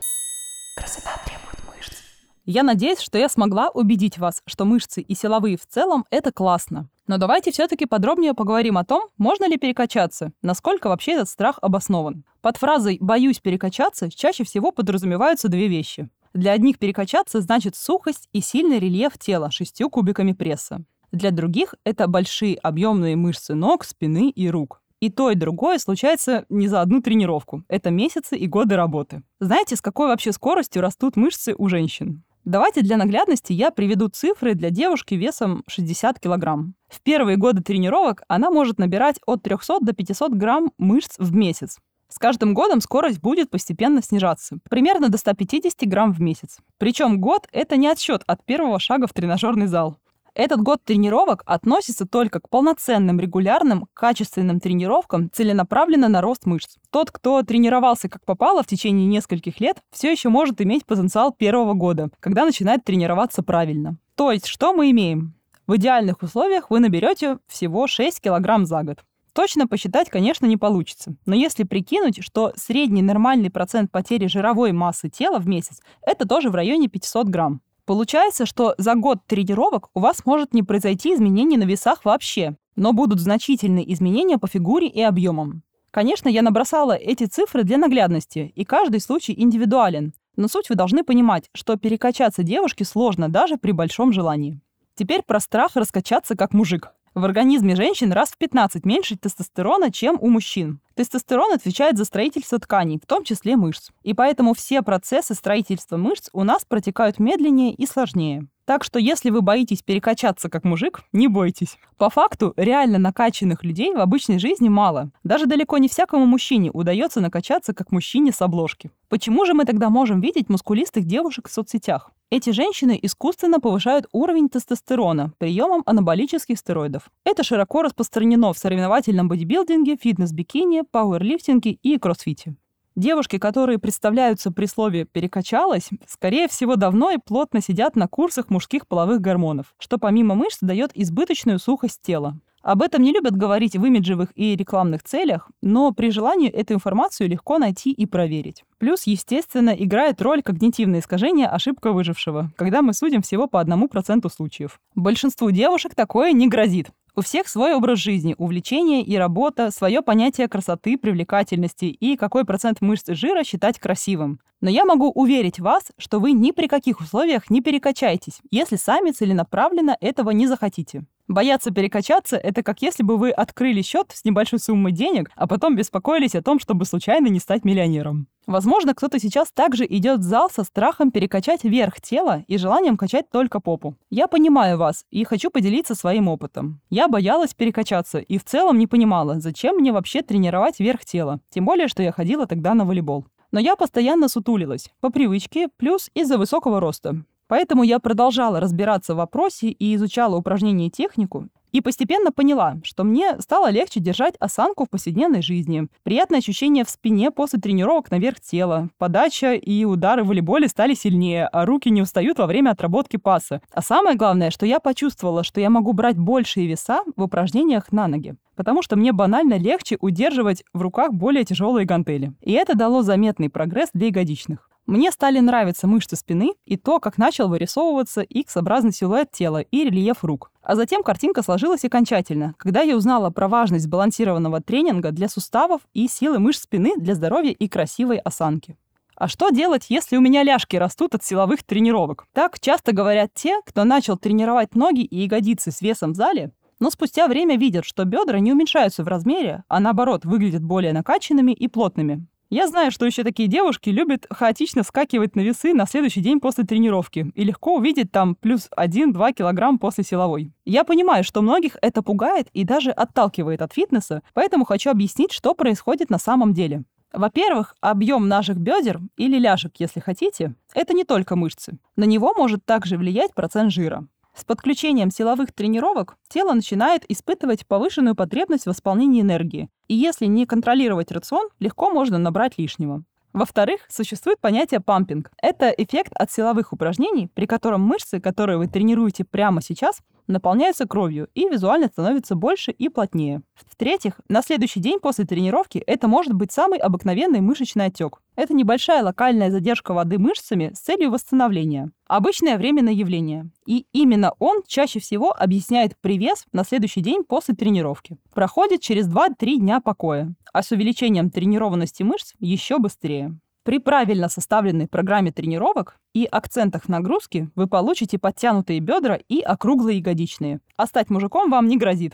Красота 0.78 1.12
требует 1.26 1.78
мышц. 1.78 1.98
Я 2.46 2.64
надеюсь, 2.64 3.00
что 3.00 3.20
я 3.20 3.30
смогла 3.30 3.70
убедить 3.70 4.18
вас, 4.18 4.42
что 4.48 4.66
мышцы 4.66 5.02
и 5.02 5.14
силовые 5.14 5.58
в 5.58 5.68
целом— 5.68 6.06
это 6.10 6.32
классно. 6.32 6.90
Но 7.08 7.18
давайте 7.18 7.52
все-таки 7.52 7.86
подробнее 7.86 8.34
поговорим 8.34 8.78
о 8.78 8.84
том, 8.84 9.08
можно 9.18 9.48
ли 9.48 9.58
перекачаться, 9.58 10.34
насколько 10.42 10.90
вообще 10.90 11.14
этот 11.14 11.30
страх 11.30 11.58
обоснован. 11.62 12.26
Под 12.42 12.58
фразой 12.58 12.98
«боюсь 13.00 13.40
перекачаться» 13.40 14.12
чаще 14.12 14.44
всего 14.44 14.72
подразумеваются 14.72 15.48
две 15.48 15.68
вещи. 15.68 16.10
Для 16.34 16.52
одних 16.52 16.78
перекачаться 16.78 17.42
значит 17.42 17.76
сухость 17.76 18.28
и 18.34 18.42
сильный 18.42 18.80
рельеф 18.80 19.18
тела 19.18 19.50
шестью 19.52 19.90
кубиками 19.90 20.34
пресса. 20.34 20.84
Для 21.14 21.32
других 21.32 21.76
это 21.86 22.08
большие 22.08 22.58
объемные 22.58 23.16
мышцы 23.16 23.56
ног, 23.56 23.86
спины 23.86 24.30
и 24.30 24.50
рук. 24.50 24.82
И 25.00 25.10
то, 25.10 25.30
и 25.30 25.36
другое 25.36 25.78
случается 25.78 26.46
не 26.50 26.68
за 26.68 26.82
одну 26.82 27.02
тренировку. 27.02 27.64
Это 27.70 27.92
месяцы 27.92 28.36
и 28.36 28.48
годы 28.48 28.76
работы. 28.76 29.24
Знаете, 29.40 29.76
с 29.76 29.82
какой 29.82 30.08
вообще 30.08 30.32
скоростью 30.32 30.82
растут 30.82 31.16
мышцы 31.16 31.54
у 31.58 31.70
женщин? 31.70 32.24
Давайте 32.48 32.82
для 32.82 32.96
наглядности 32.96 33.52
я 33.52 33.72
приведу 33.72 34.08
цифры 34.08 34.54
для 34.54 34.70
девушки 34.70 35.16
весом 35.16 35.66
60 35.68 36.18
килограмм. 36.18 36.76
В 36.88 37.02
первые 37.02 37.36
годы 37.36 37.62
тренировок 37.62 38.24
она 38.30 38.50
может 38.50 38.80
набирать 38.80 39.20
от 39.26 39.44
300 39.44 39.80
до 39.82 39.92
500 39.92 40.32
грамм 40.32 40.72
мышц 40.78 41.16
в 41.18 41.36
месяц. 41.36 41.78
С 42.08 42.18
каждым 42.18 42.54
годом 42.54 42.80
скорость 42.80 43.20
будет 43.20 43.50
постепенно 43.50 44.02
снижаться, 44.02 44.60
примерно 44.70 45.10
до 45.10 45.18
150 45.18 45.90
грамм 45.90 46.14
в 46.14 46.22
месяц. 46.22 46.60
Причем 46.78 47.20
год— 47.20 47.50
это 47.52 47.76
не 47.76 47.90
отсчет 47.90 48.24
от 48.28 48.46
первого 48.46 48.80
шага 48.80 49.08
в 49.08 49.12
тренажерный 49.12 49.68
зал. 49.68 49.98
Этот 50.38 50.62
год 50.62 50.84
тренировок 50.84 51.42
относится 51.48 52.06
только 52.06 52.40
к 52.40 52.48
полноценным, 52.48 53.20
регулярным, 53.20 53.88
качественным 53.96 54.60
тренировкам, 54.60 55.32
целенаправленно 55.34 56.10
на 56.10 56.22
рост 56.22 56.46
мышц. 56.46 56.76
Тот, 56.92 57.10
кто 57.10 57.42
тренировался 57.42 58.08
как 58.08 58.24
попало 58.24 58.62
в 58.62 58.68
течение 58.68 59.08
нескольких 59.08 59.60
лет, 59.60 59.82
все 59.92 60.12
еще 60.12 60.30
может 60.30 60.62
иметь 60.62 60.86
потенциал 60.86 61.32
первого 61.32 61.74
года, 61.74 62.12
когда 62.20 62.46
начинает 62.46 62.84
тренироваться 62.84 63.42
правильно. 63.42 63.98
То 64.14 64.32
есть, 64.32 64.46
что 64.46 64.76
мы 64.76 64.92
имеем? 64.92 65.34
В 65.66 65.78
идеальных 65.78 66.22
условиях 66.22 66.70
вы 66.70 66.82
наберете 66.82 67.40
всего 67.48 67.88
6 67.88 68.22
килограмм 68.22 68.68
за 68.68 68.84
год. 68.84 69.00
Точно 69.34 69.68
посчитать, 69.68 70.12
конечно, 70.12 70.46
не 70.46 70.58
получится. 70.58 71.16
Но 71.26 71.34
если 71.34 71.64
прикинуть, 71.64 72.24
что 72.24 72.54
средний 72.56 73.02
нормальный 73.02 73.50
процент 73.50 73.92
потери 73.92 74.28
жировой 74.28 74.72
массы 74.72 75.10
тела 75.10 75.40
в 75.40 75.48
месяц, 75.48 75.82
это 76.04 76.28
тоже 76.28 76.52
в 76.52 76.56
районе 76.56 76.90
500 76.90 77.28
грамм. 77.28 77.62
Получается, 77.88 78.46
что 78.46 78.76
за 78.78 78.96
год 78.96 79.20
тренировок 79.28 79.90
у 79.94 80.02
вас 80.02 80.26
может 80.26 80.54
не 80.54 80.62
произойти 80.62 81.14
изменений 81.16 81.56
на 81.56 81.64
весах 81.64 82.04
вообще, 82.04 82.58
но 82.76 82.92
будут 82.92 83.22
значительные 83.22 83.92
изменения 83.94 84.38
по 84.38 84.46
фигуре 84.46 84.90
и 84.90 85.02
объемам. 85.02 85.64
Конечно, 85.90 86.28
я 86.28 86.42
набросала 86.42 86.92
эти 86.92 87.24
цифры 87.28 87.64
для 87.64 87.78
наглядности, 87.78 88.52
и 88.54 88.66
каждый 88.66 89.00
случай 89.00 89.34
индивидуален, 89.38 90.14
но 90.36 90.50
суть 90.50 90.68
вы 90.68 90.76
должны 90.76 91.06
понимать, 91.06 91.46
что 91.56 91.78
перекачаться 91.78 92.44
девушке 92.44 92.84
сложно 92.84 93.30
даже 93.30 93.56
при 93.56 93.72
большом 93.72 94.12
желании. 94.12 94.60
Теперь 94.96 95.22
про 95.26 95.40
страх 95.40 95.78
раскачаться 95.78 96.36
как 96.36 96.54
мужик. 96.54 96.92
В 97.14 97.26
организме 97.26 97.76
женщин 97.76 98.12
раз 98.12 98.30
в 98.30 98.38
15 98.38 98.86
меньше 98.86 99.18
тестостерона, 99.18 99.92
чем 99.92 100.18
у 100.22 100.30
мужчин. 100.30 100.80
Тестостерон 100.96 101.54
отвечает 101.54 101.98
за 101.98 102.06
строительство 102.06 102.60
тканей, 102.60 103.00
в 103.02 103.06
том 103.06 103.24
числе 103.24 103.56
мышц. 103.56 103.90
И 104.04 104.14
поэтому 104.14 104.54
все 104.54 104.82
процессы 104.82 105.34
строительства 105.34 105.98
мышц 105.98 106.30
у 106.34 106.44
нас 106.44 106.66
протекают 106.66 107.20
медленнее 107.20 107.74
и 107.74 107.86
сложнее. 107.86 108.48
Так 108.68 108.84
что 108.84 109.00
если 109.00 109.30
вы 109.30 109.42
боитесь 109.42 109.82
перекачаться 109.82 110.50
как 110.50 110.66
мужик, 110.66 111.00
не 111.14 111.30
бойтесь. 111.30 111.78
По 111.98 112.10
факту, 112.10 112.54
реально 112.58 112.98
накачанных 112.98 113.64
людей 113.64 113.94
в 113.94 114.00
обычной 114.02 114.40
жизни 114.40 114.68
мало. 114.68 115.10
Даже 115.24 115.46
далеко 115.46 115.78
не 115.78 115.88
всякому 115.88 116.26
мужчине 116.26 116.70
удается 116.72 117.22
накачаться 117.22 117.74
как 117.74 117.94
мужчине 117.94 118.34
с 118.34 118.42
обложки. 118.42 118.92
Почему 119.08 119.46
же 119.46 119.54
мы 119.54 119.64
тогда 119.64 119.90
можем 119.90 120.20
видеть 120.20 120.50
мускулистых 120.50 121.06
девушек 121.06 121.48
в 121.48 121.54
соцсетях? 121.54 122.12
Эти 122.30 122.50
женщины 122.50 123.00
искусственно 123.02 123.62
повышают 123.62 124.08
уровень 124.12 124.50
тестостерона 124.50 125.32
приемом 125.38 125.82
анаболических 125.86 126.58
стероидов. 126.58 127.10
Это 127.24 127.44
широко 127.44 127.84
распространено 127.84 128.52
в 128.52 128.58
соревновательном 128.58 129.30
бодибилдинге, 129.30 129.96
фитнес-бикини, 129.96 130.84
пауэрлифтинге 130.92 131.72
и 131.72 131.98
кроссфите. 131.98 132.58
Девушки, 132.98 133.38
которые 133.38 133.78
представляются 133.78 134.50
при 134.50 134.66
слове 134.66 135.06
«перекачалась», 135.06 135.92
скорее 136.08 136.48
всего, 136.48 136.78
давно 136.78 137.12
и 137.12 137.20
плотно 137.24 137.62
сидят 137.62 137.96
на 137.96 138.08
курсах 138.08 138.50
мужских 138.50 138.88
половых 138.88 139.22
гормонов, 139.22 139.76
что 139.78 140.00
помимо 140.00 140.34
мышц 140.34 140.58
дает 140.62 140.90
избыточную 140.96 141.60
сухость 141.60 142.02
тела. 142.02 142.40
Об 142.64 142.82
этом 142.82 143.04
не 143.04 143.14
любят 143.14 143.38
говорить 143.38 143.76
в 143.76 143.86
имиджевых 143.86 144.30
и 144.34 144.56
рекламных 144.56 145.04
целях, 145.04 145.48
но 145.62 145.92
при 145.92 146.10
желании 146.10 146.50
эту 146.50 146.74
информацию 146.74 147.30
легко 147.30 147.60
найти 147.60 147.92
и 147.92 148.08
проверить. 148.08 148.64
Плюс, 148.80 149.04
естественно, 149.04 149.70
играет 149.70 150.20
роль 150.20 150.42
когнитивное 150.42 151.02
искажение 151.02 151.48
ошибка 151.48 151.92
выжившего, 151.92 152.52
когда 152.56 152.82
мы 152.82 152.94
судим 152.94 153.22
всего 153.22 153.46
по 153.46 153.62
одному 153.62 153.90
проценту 153.90 154.30
случаев. 154.30 154.80
Большинству 154.96 155.52
девушек 155.52 155.94
такое 155.94 156.32
не 156.32 156.48
грозит. 156.48 156.90
У 157.18 157.22
всех 157.22 157.48
свой 157.48 157.74
образ 157.74 157.98
жизни, 157.98 158.36
увлечения 158.38 159.02
и 159.02 159.18
работа, 159.18 159.72
свое 159.72 160.04
понятие 160.04 160.48
красоты, 160.48 161.00
привлекательности 161.00 161.86
и 161.86 162.16
какой 162.16 162.46
процент 162.46 162.80
мышц 162.80 163.10
и 163.10 163.16
жира 163.16 163.44
считать 163.44 163.80
красивым. 163.80 164.40
Но 164.62 164.70
я 164.70 164.86
могу 164.86 165.10
уверить 165.10 165.60
вас, 165.60 165.86
что 165.98 166.20
вы 166.20 166.34
ни 166.34 166.52
при 166.52 166.68
каких 166.68 167.00
условиях 167.00 167.50
не 167.50 167.62
перекачаетесь, 167.62 168.40
если 168.52 168.76
сами 168.76 169.10
целенаправленно 169.10 169.98
этого 170.00 170.30
не 170.30 170.46
захотите. 170.46 171.06
Бояться 171.28 171.72
перекачаться— 171.72 172.38
это 172.44 172.64
как 172.64 172.82
если 172.82 173.04
бы 173.04 173.18
вы 173.18 173.32
открыли 173.32 173.82
счет 173.82 174.12
с 174.14 174.24
небольшой 174.24 174.60
суммой 174.60 174.94
денег, 174.94 175.30
а 175.36 175.46
потом 175.46 175.76
беспокоились 175.76 176.36
о 176.36 176.42
том, 176.42 176.58
чтобы 176.58 176.86
случайно 176.86 177.28
не 177.28 177.40
стать 177.40 177.66
миллионером. 177.66 178.28
Возможно, 178.46 178.94
кто-то 178.94 179.20
сейчас 179.20 179.52
также 179.52 179.86
идет 179.86 180.20
в 180.20 180.24
зал 180.24 180.50
со 180.50 180.64
страхом 180.64 181.12
перекачать 181.12 181.66
верх 181.66 182.00
тела 182.00 182.46
и 182.48 182.58
желанием 182.58 182.96
качать 182.96 183.30
только 183.30 183.60
попу. 183.60 183.98
Я 184.10 184.30
понимаю 184.30 184.78
вас 184.78 185.04
и 185.12 185.26
хочу 185.26 185.52
поделиться 185.52 185.96
своим 185.96 186.30
опытом. 186.30 186.80
Я 186.90 187.10
боялась 187.10 187.54
перекачаться 187.54 188.20
и 188.20 188.38
в 188.38 188.46
целом 188.46 188.78
не 188.78 188.88
понимала, 188.88 189.42
зачем 189.42 189.76
мне 189.76 189.92
вообще 189.92 190.22
тренировать 190.22 190.80
верх 190.80 191.04
тела, 191.04 191.42
тем 191.50 191.66
более, 191.66 191.90
что 191.90 192.02
я 192.02 192.14
ходила 192.14 192.48
тогда 192.48 192.74
на 192.74 192.86
волейбол. 192.86 193.26
Но 193.52 193.60
я 193.60 193.76
постоянно 193.76 194.30
сутулилась, 194.30 194.90
по 195.02 195.10
привычке, 195.10 195.68
плюс 195.76 196.10
из-за 196.14 196.38
высокого 196.38 196.80
роста. 196.80 197.26
Поэтому 197.48 197.84
я 197.84 198.00
продолжала 198.00 198.60
разбираться 198.60 199.14
в 199.14 199.18
вопросе 199.18 199.70
и 199.70 199.96
изучала 199.96 200.36
упражнения 200.36 200.88
и 200.88 200.92
технику, 200.92 201.50
и 201.72 201.82
постепенно 201.82 202.32
поняла, 202.32 202.78
что 202.84 203.04
мне 203.04 203.40
стало 203.40 203.70
легче 203.70 204.00
держать 204.00 204.36
осанку 204.40 204.86
в 204.86 204.90
повседневной 204.90 205.42
жизни. 205.42 205.88
Приятное 206.04 206.40
ощущение 206.40 206.84
в 206.84 206.90
спине 206.90 207.32
после 207.32 207.60
тренировок 207.60 208.10
наверх 208.10 208.40
тела. 208.40 208.90
Подача 208.98 209.54
и 209.54 209.86
удары 209.86 210.24
в 210.24 210.28
волейболе 210.28 210.68
стали 210.68 210.94
сильнее, 210.94 211.48
а 211.48 211.66
руки 211.66 211.90
не 211.90 212.02
устают 212.02 212.40
во 212.40 212.48
время 212.48 212.72
отработки 212.72 213.18
паса. 213.18 213.62
А 213.72 213.82
самое 213.82 214.18
главное, 214.18 214.52
что 214.52 214.66
я 214.66 214.80
почувствовала, 214.80 215.44
что 215.44 215.62
я 215.62 215.70
могу 215.70 215.94
брать 215.94 216.18
большие 216.18 216.68
веса 216.68 217.02
в 217.16 217.24
упражнениях 217.24 217.92
на 217.92 218.08
ноги 218.08 218.36
потому 218.56 218.82
что 218.82 218.96
мне 218.96 219.12
банально 219.12 219.60
легче 219.60 219.98
удерживать 220.02 220.64
в 220.74 220.82
руках 220.82 221.14
более 221.14 221.44
тяжелые 221.44 221.86
гантели. 221.86 222.34
И 222.42 222.54
это 222.54 222.76
дало 222.76 223.04
заметный 223.04 223.52
прогресс 223.52 223.90
для 223.94 224.08
ягодичных. 224.08 224.68
Мне 224.88 225.12
стали 225.12 225.40
нравиться 225.42 225.86
мышцы 225.86 226.16
спины 226.16 226.54
и 226.66 226.78
то, 226.78 227.02
как 227.02 227.18
начал 227.18 227.50
вырисовываться 227.50 228.22
X-образный 228.22 228.94
силуэт 228.94 229.30
тела 229.34 229.60
и 229.60 229.84
рельеф 229.84 230.24
рук. 230.24 230.50
А 230.62 230.76
затем 230.76 231.04
картинка 231.04 231.44
сложилась 231.44 231.84
окончательно, 231.84 232.56
когда 232.58 232.84
я 232.84 232.96
узнала 232.96 233.30
про 233.30 233.50
важность 233.50 233.84
сбалансированного 233.84 234.62
тренинга 234.62 235.12
для 235.12 235.28
суставов 235.28 235.82
и 235.94 236.08
силы 236.08 236.40
мышц 236.40 236.62
спины 236.62 236.94
для 236.96 237.16
здоровья 237.16 237.52
и 237.52 237.68
красивой 237.68 238.20
осанки. 238.20 238.78
А 239.18 239.28
что 239.28 239.50
делать, 239.50 239.88
если 239.90 240.16
у 240.16 240.22
меня 240.22 240.44
ляжки 240.44 240.78
растут 240.78 241.16
от 241.16 241.24
силовых 241.24 241.64
тренировок? 241.64 242.26
Так 242.32 242.58
часто 242.58 242.94
говорят 242.94 243.32
те, 243.34 243.60
кто 243.66 243.84
начал 243.84 244.16
тренировать 244.16 244.74
ноги 244.74 245.02
и 245.02 245.24
ягодицы 245.24 245.72
с 245.72 245.82
весом 245.82 246.14
в 246.14 246.16
зале, 246.16 246.52
но 246.80 246.92
спустя 246.92 247.28
время 247.28 247.58
видят, 247.58 247.84
что 247.84 248.06
бедра 248.06 248.40
не 248.40 248.54
уменьшаются 248.54 249.04
в 249.04 249.08
размере, 249.10 249.66
а 249.68 249.82
наоборот 249.82 250.24
выглядят 250.24 250.64
более 250.64 250.94
накачанными 250.94 251.52
и 251.52 251.68
плотными. 251.68 252.26
Я 252.50 252.68
знаю, 252.68 252.92
что 252.92 253.06
еще 253.06 253.26
такие 253.26 253.50
девушки 253.50 253.90
любят 253.90 254.26
хаотично 254.30 254.84
вскакивать 254.84 255.36
на 255.36 255.42
весы 255.42 255.74
на 255.74 255.86
следующий 255.86 256.22
день 256.22 256.40
после 256.40 256.64
тренировки 256.64 257.30
и 257.36 257.44
легко 257.44 257.76
увидеть 257.76 258.10
там 258.10 258.36
плюс 258.36 258.70
1-2 258.78 259.34
килограмм 259.34 259.78
после 259.78 260.06
силовой. 260.06 260.54
Я 260.64 260.86
понимаю, 260.86 261.26
что 261.26 261.42
многих 261.42 261.76
это 261.82 262.02
пугает 262.02 262.48
и 262.54 262.64
даже 262.64 262.92
отталкивает 262.92 263.62
от 263.62 263.74
фитнеса, 263.74 264.24
поэтому 264.34 264.64
хочу 264.64 264.90
объяснить, 264.90 265.34
что 265.34 265.54
происходит 265.56 266.10
на 266.10 266.20
самом 266.20 266.54
деле. 266.54 266.84
Во-первых, 267.12 267.76
объем 267.82 268.30
наших 268.30 268.58
бедер 268.58 269.02
или 269.18 269.38
ляжек, 269.38 269.74
если 269.80 270.00
хотите, 270.00 270.56
это 270.74 270.94
не 270.94 271.04
только 271.04 271.36
мышцы. 271.36 271.80
На 271.98 272.06
него 272.06 272.34
может 272.34 272.64
также 272.64 272.98
влиять 272.98 273.34
процент 273.34 273.74
жира. 273.74 274.08
С 274.38 274.44
подключением 274.44 275.10
силовых 275.10 275.52
тренировок 275.52 276.16
тело 276.30 276.54
начинает 276.54 277.04
испытывать 277.10 277.66
повышенную 277.66 278.16
потребность 278.16 278.66
в 278.66 278.68
восполнении 278.68 279.22
энергии. 279.22 279.68
И 279.88 279.96
если 279.96 280.28
не 280.28 280.46
контролировать 280.46 281.12
рацион, 281.12 281.50
легко 281.58 281.90
можно 281.90 282.20
набрать 282.20 282.60
лишнего. 282.60 283.04
Во-вторых, 283.34 283.82
существует 283.90 284.40
понятие 284.40 284.80
пампинг. 284.80 285.32
Это 285.42 285.70
эффект 285.70 286.14
от 286.14 286.32
силовых 286.32 286.72
упражнений, 286.72 287.30
при 287.34 287.48
котором 287.48 287.82
мышцы, 287.82 288.20
которые 288.20 288.60
вы 288.60 288.68
тренируете 288.68 289.26
прямо 289.26 289.60
сейчас, 289.60 290.02
наполняются 290.28 290.88
кровью 290.88 291.30
и 291.34 291.48
визуально 291.48 291.88
становятся 291.88 292.36
больше 292.36 292.72
и 292.72 292.90
плотнее. 292.90 293.42
В-третьих, 293.56 294.20
на 294.30 294.42
следующий 294.42 294.80
день 294.80 295.00
после 295.00 295.26
тренировки 295.26 295.78
это 295.80 296.08
может 296.08 296.34
быть 296.34 296.52
самый 296.52 296.80
обыкновенный 296.80 297.42
мышечный 297.42 297.86
отек. 297.86 298.22
Это 298.36 298.54
небольшая 298.54 299.04
локальная 299.04 299.50
задержка 299.50 299.94
воды 299.94 300.20
мышцами 300.20 300.72
с 300.74 300.80
целью 300.80 301.12
восстановления. 301.12 301.92
Обычное 302.08 302.58
временное 302.58 302.94
явление. 302.94 303.50
И 303.66 303.88
именно 303.94 304.34
он 304.40 304.62
чаще 304.68 305.00
всего 305.00 305.34
объясняет 305.34 305.98
привес 306.00 306.46
на 306.52 306.64
следующий 306.64 307.02
день 307.02 307.24
после 307.24 307.56
тренировки. 307.56 308.18
Проходит 308.34 308.82
через 308.82 309.10
2-3 309.10 309.58
дня 309.58 309.82
покоя, 309.82 310.34
а 310.54 310.62
с 310.62 310.72
увеличением 310.72 311.30
тренированности 311.30 312.04
мышц 312.04 312.34
еще 312.40 312.78
быстрее. 312.78 313.38
При 313.68 313.80
правильно 313.80 314.30
составленной 314.30 314.88
программе 314.88 315.34
тренировок 315.34 315.98
и 316.14 316.24
акцентах 316.24 316.88
нагрузки 316.88 317.50
вы 317.54 317.68
получите 317.68 318.18
подтянутые 318.18 318.80
бедра 318.80 319.20
и 319.28 319.42
округлые 319.42 319.98
ягодичные. 319.98 320.62
А 320.78 320.86
стать 320.86 321.10
мужиком 321.10 321.52
вам 321.52 321.68
не 321.68 321.76
грозит. 321.76 322.14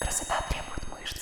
Красота 0.00 0.36
требует 0.48 0.86
мышц. 0.92 1.16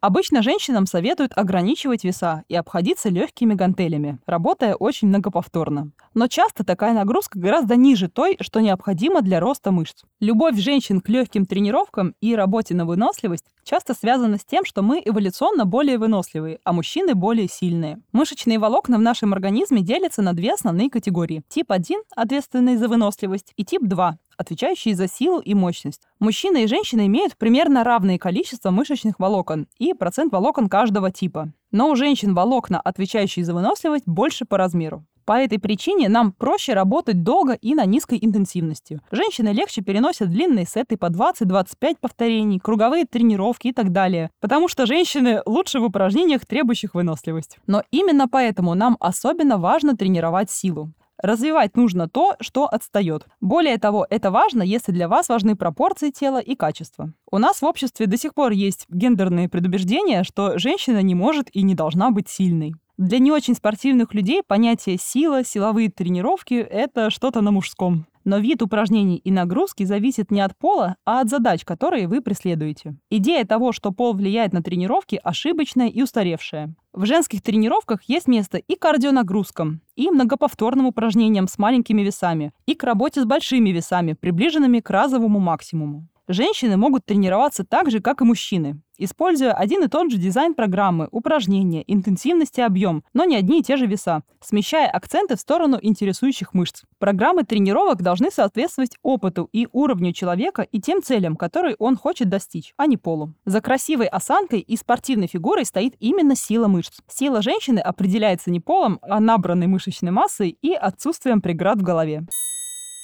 Обычно 0.00 0.42
женщинам 0.42 0.86
советуют 0.86 1.32
ограничивать 1.34 2.04
веса 2.04 2.44
и 2.46 2.54
обходиться 2.54 3.08
легкими 3.08 3.54
гантелями, 3.54 4.20
работая 4.26 4.76
очень 4.76 5.08
многоповторно. 5.08 5.90
Но 6.14 6.28
часто 6.28 6.62
такая 6.62 6.92
нагрузка 6.92 7.36
гораздо 7.36 7.74
ниже 7.74 8.06
той, 8.06 8.36
что 8.40 8.60
необходимо 8.60 9.22
для 9.22 9.40
роста 9.40 9.72
мышц. 9.72 10.04
Любовь 10.20 10.56
женщин 10.58 11.00
к 11.00 11.08
легким 11.08 11.46
тренировкам 11.46 12.14
и 12.20 12.36
работе 12.36 12.76
на 12.76 12.84
выносливость 12.84 13.53
часто 13.64 13.94
связана 13.94 14.38
с 14.38 14.44
тем, 14.44 14.64
что 14.64 14.82
мы 14.82 15.02
эволюционно 15.04 15.64
более 15.64 15.98
выносливые, 15.98 16.60
а 16.64 16.72
мужчины 16.72 17.14
более 17.14 17.48
сильные. 17.48 18.00
Мышечные 18.12 18.58
волокна 18.58 18.98
в 18.98 19.00
нашем 19.00 19.32
организме 19.32 19.82
делятся 19.82 20.22
на 20.22 20.32
две 20.32 20.52
основные 20.52 20.90
категории. 20.90 21.42
Тип 21.48 21.72
1, 21.72 22.02
ответственный 22.14 22.76
за 22.76 22.88
выносливость, 22.88 23.52
и 23.56 23.64
тип 23.64 23.82
2, 23.82 24.18
отвечающие 24.36 24.94
за 24.94 25.08
силу 25.08 25.40
и 25.40 25.54
мощность. 25.54 26.02
Мужчина 26.20 26.58
и 26.58 26.66
женщина 26.66 27.06
имеют 27.06 27.36
примерно 27.36 27.84
равное 27.84 28.18
количество 28.18 28.70
мышечных 28.70 29.18
волокон 29.18 29.66
и 29.78 29.94
процент 29.94 30.32
волокон 30.32 30.68
каждого 30.68 31.10
типа. 31.10 31.52
Но 31.70 31.90
у 31.90 31.96
женщин 31.96 32.34
волокна, 32.34 32.80
отвечающие 32.80 33.44
за 33.44 33.54
выносливость, 33.54 34.06
больше 34.06 34.44
по 34.44 34.58
размеру. 34.58 35.04
По 35.24 35.40
этой 35.40 35.58
причине 35.58 36.08
нам 36.08 36.32
проще 36.32 36.74
работать 36.74 37.22
долго 37.22 37.54
и 37.54 37.74
на 37.74 37.86
низкой 37.86 38.18
интенсивности. 38.20 39.00
Женщины 39.10 39.48
легче 39.48 39.80
переносят 39.80 40.30
длинные 40.30 40.66
сеты 40.66 40.96
по 40.96 41.06
20-25 41.06 41.96
повторений, 42.00 42.60
круговые 42.60 43.06
тренировки 43.06 43.68
и 43.68 43.72
так 43.72 43.90
далее, 43.90 44.30
потому 44.40 44.68
что 44.68 44.86
женщины 44.86 45.40
лучше 45.46 45.80
в 45.80 45.84
упражнениях, 45.84 46.44
требующих 46.44 46.94
выносливость. 46.94 47.58
Но 47.66 47.82
именно 47.90 48.28
поэтому 48.28 48.74
нам 48.74 48.96
особенно 49.00 49.56
важно 49.56 49.96
тренировать 49.96 50.50
силу. 50.50 50.92
Развивать 51.24 51.74
нужно 51.74 52.06
то, 52.06 52.36
что 52.40 52.66
отстает. 52.66 53.26
Более 53.40 53.78
того, 53.78 54.06
это 54.10 54.30
важно, 54.30 54.60
если 54.60 54.92
для 54.92 55.08
вас 55.08 55.30
важны 55.30 55.56
пропорции 55.56 56.10
тела 56.10 56.36
и 56.36 56.54
качество. 56.54 57.14
У 57.30 57.38
нас 57.38 57.62
в 57.62 57.64
обществе 57.64 58.04
до 58.04 58.18
сих 58.18 58.34
пор 58.34 58.52
есть 58.52 58.84
гендерные 58.90 59.48
предубеждения, 59.48 60.22
что 60.22 60.58
женщина 60.58 61.00
не 61.00 61.14
может 61.14 61.48
и 61.54 61.62
не 61.62 61.74
должна 61.74 62.10
быть 62.10 62.28
сильной. 62.28 62.74
Для 62.98 63.20
не 63.20 63.32
очень 63.32 63.54
спортивных 63.54 64.12
людей 64.12 64.42
понятие 64.46 64.98
сила, 65.00 65.46
силовые 65.46 65.90
тренировки— 65.90 66.54
это 66.70 67.08
что-то 67.08 67.40
на 67.40 67.52
мужском. 67.52 68.04
Но 68.24 68.38
вид 68.38 68.62
упражнений 68.62 69.16
и 69.16 69.30
нагрузки 69.30 69.84
зависит 69.84 70.30
не 70.30 70.40
от 70.40 70.56
пола, 70.56 70.96
а 71.04 71.20
от 71.20 71.28
задач, 71.28 71.64
которые 71.64 72.08
вы 72.08 72.22
преследуете. 72.22 72.96
Идея 73.10 73.44
того, 73.44 73.72
что 73.72 73.92
пол 73.92 74.14
влияет 74.14 74.52
на 74.52 74.62
тренировки, 74.62 75.20
ошибочная 75.22 75.88
и 75.88 76.02
устаревшая. 76.02 76.74
В 76.94 77.04
женских 77.06 77.42
тренировках 77.42 78.02
есть 78.04 78.28
место 78.28 78.58
и 78.58 78.76
кардионагрузкам, 78.76 79.80
и 79.96 80.10
многоповторным 80.10 80.86
упражнениям 80.86 81.48
с 81.48 81.58
маленькими 81.58 82.02
весами, 82.02 82.52
и 82.66 82.74
к 82.74 82.84
работе 82.84 83.20
с 83.20 83.24
большими 83.26 83.70
весами, 83.70 84.14
приближенными 84.14 84.80
к 84.80 84.88
разовому 84.90 85.38
максимуму. 85.38 86.08
Женщины 86.26 86.78
могут 86.78 87.04
тренироваться 87.04 87.64
так 87.64 87.90
же, 87.90 88.00
как 88.00 88.22
и 88.22 88.24
мужчины, 88.24 88.80
используя 88.96 89.52
один 89.52 89.82
и 89.84 89.88
тот 89.88 90.10
же 90.10 90.16
дизайн 90.16 90.54
программы, 90.54 91.06
упражнения, 91.10 91.84
интенсивность 91.86 92.56
и 92.58 92.62
объем, 92.62 93.04
но 93.12 93.24
не 93.24 93.36
одни 93.36 93.60
и 93.60 93.62
те 93.62 93.76
же 93.76 93.84
веса, 93.86 94.22
смещая 94.40 94.88
акценты 94.88 95.36
в 95.36 95.40
сторону 95.40 95.78
интересующих 95.82 96.54
мышц. 96.54 96.84
Программы 96.98 97.44
тренировок 97.44 98.00
должны 98.00 98.30
соответствовать 98.30 98.96
опыту 99.02 99.50
и 99.52 99.68
уровню 99.72 100.14
человека 100.14 100.62
и 100.62 100.80
тем 100.80 101.02
целям, 101.02 101.36
которые 101.36 101.76
он 101.78 101.94
хочет 101.94 102.30
достичь, 102.30 102.72
а 102.78 102.86
не 102.86 102.96
полу. 102.96 103.34
За 103.44 103.60
красивой 103.60 104.06
осанкой 104.06 104.60
и 104.60 104.78
спортивной 104.78 105.26
фигурой 105.26 105.66
стоит 105.66 105.94
именно 106.00 106.36
сила 106.36 106.68
мышц. 106.68 107.00
Сила 107.06 107.42
женщины 107.42 107.80
определяется 107.80 108.50
не 108.50 108.60
полом, 108.60 108.98
а 109.02 109.20
набранной 109.20 109.66
мышечной 109.66 110.10
массой 110.10 110.56
и 110.62 110.72
отсутствием 110.72 111.42
преград 111.42 111.78
в 111.78 111.82
голове. 111.82 112.24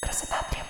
Красота 0.03 0.37
требует 0.51 0.70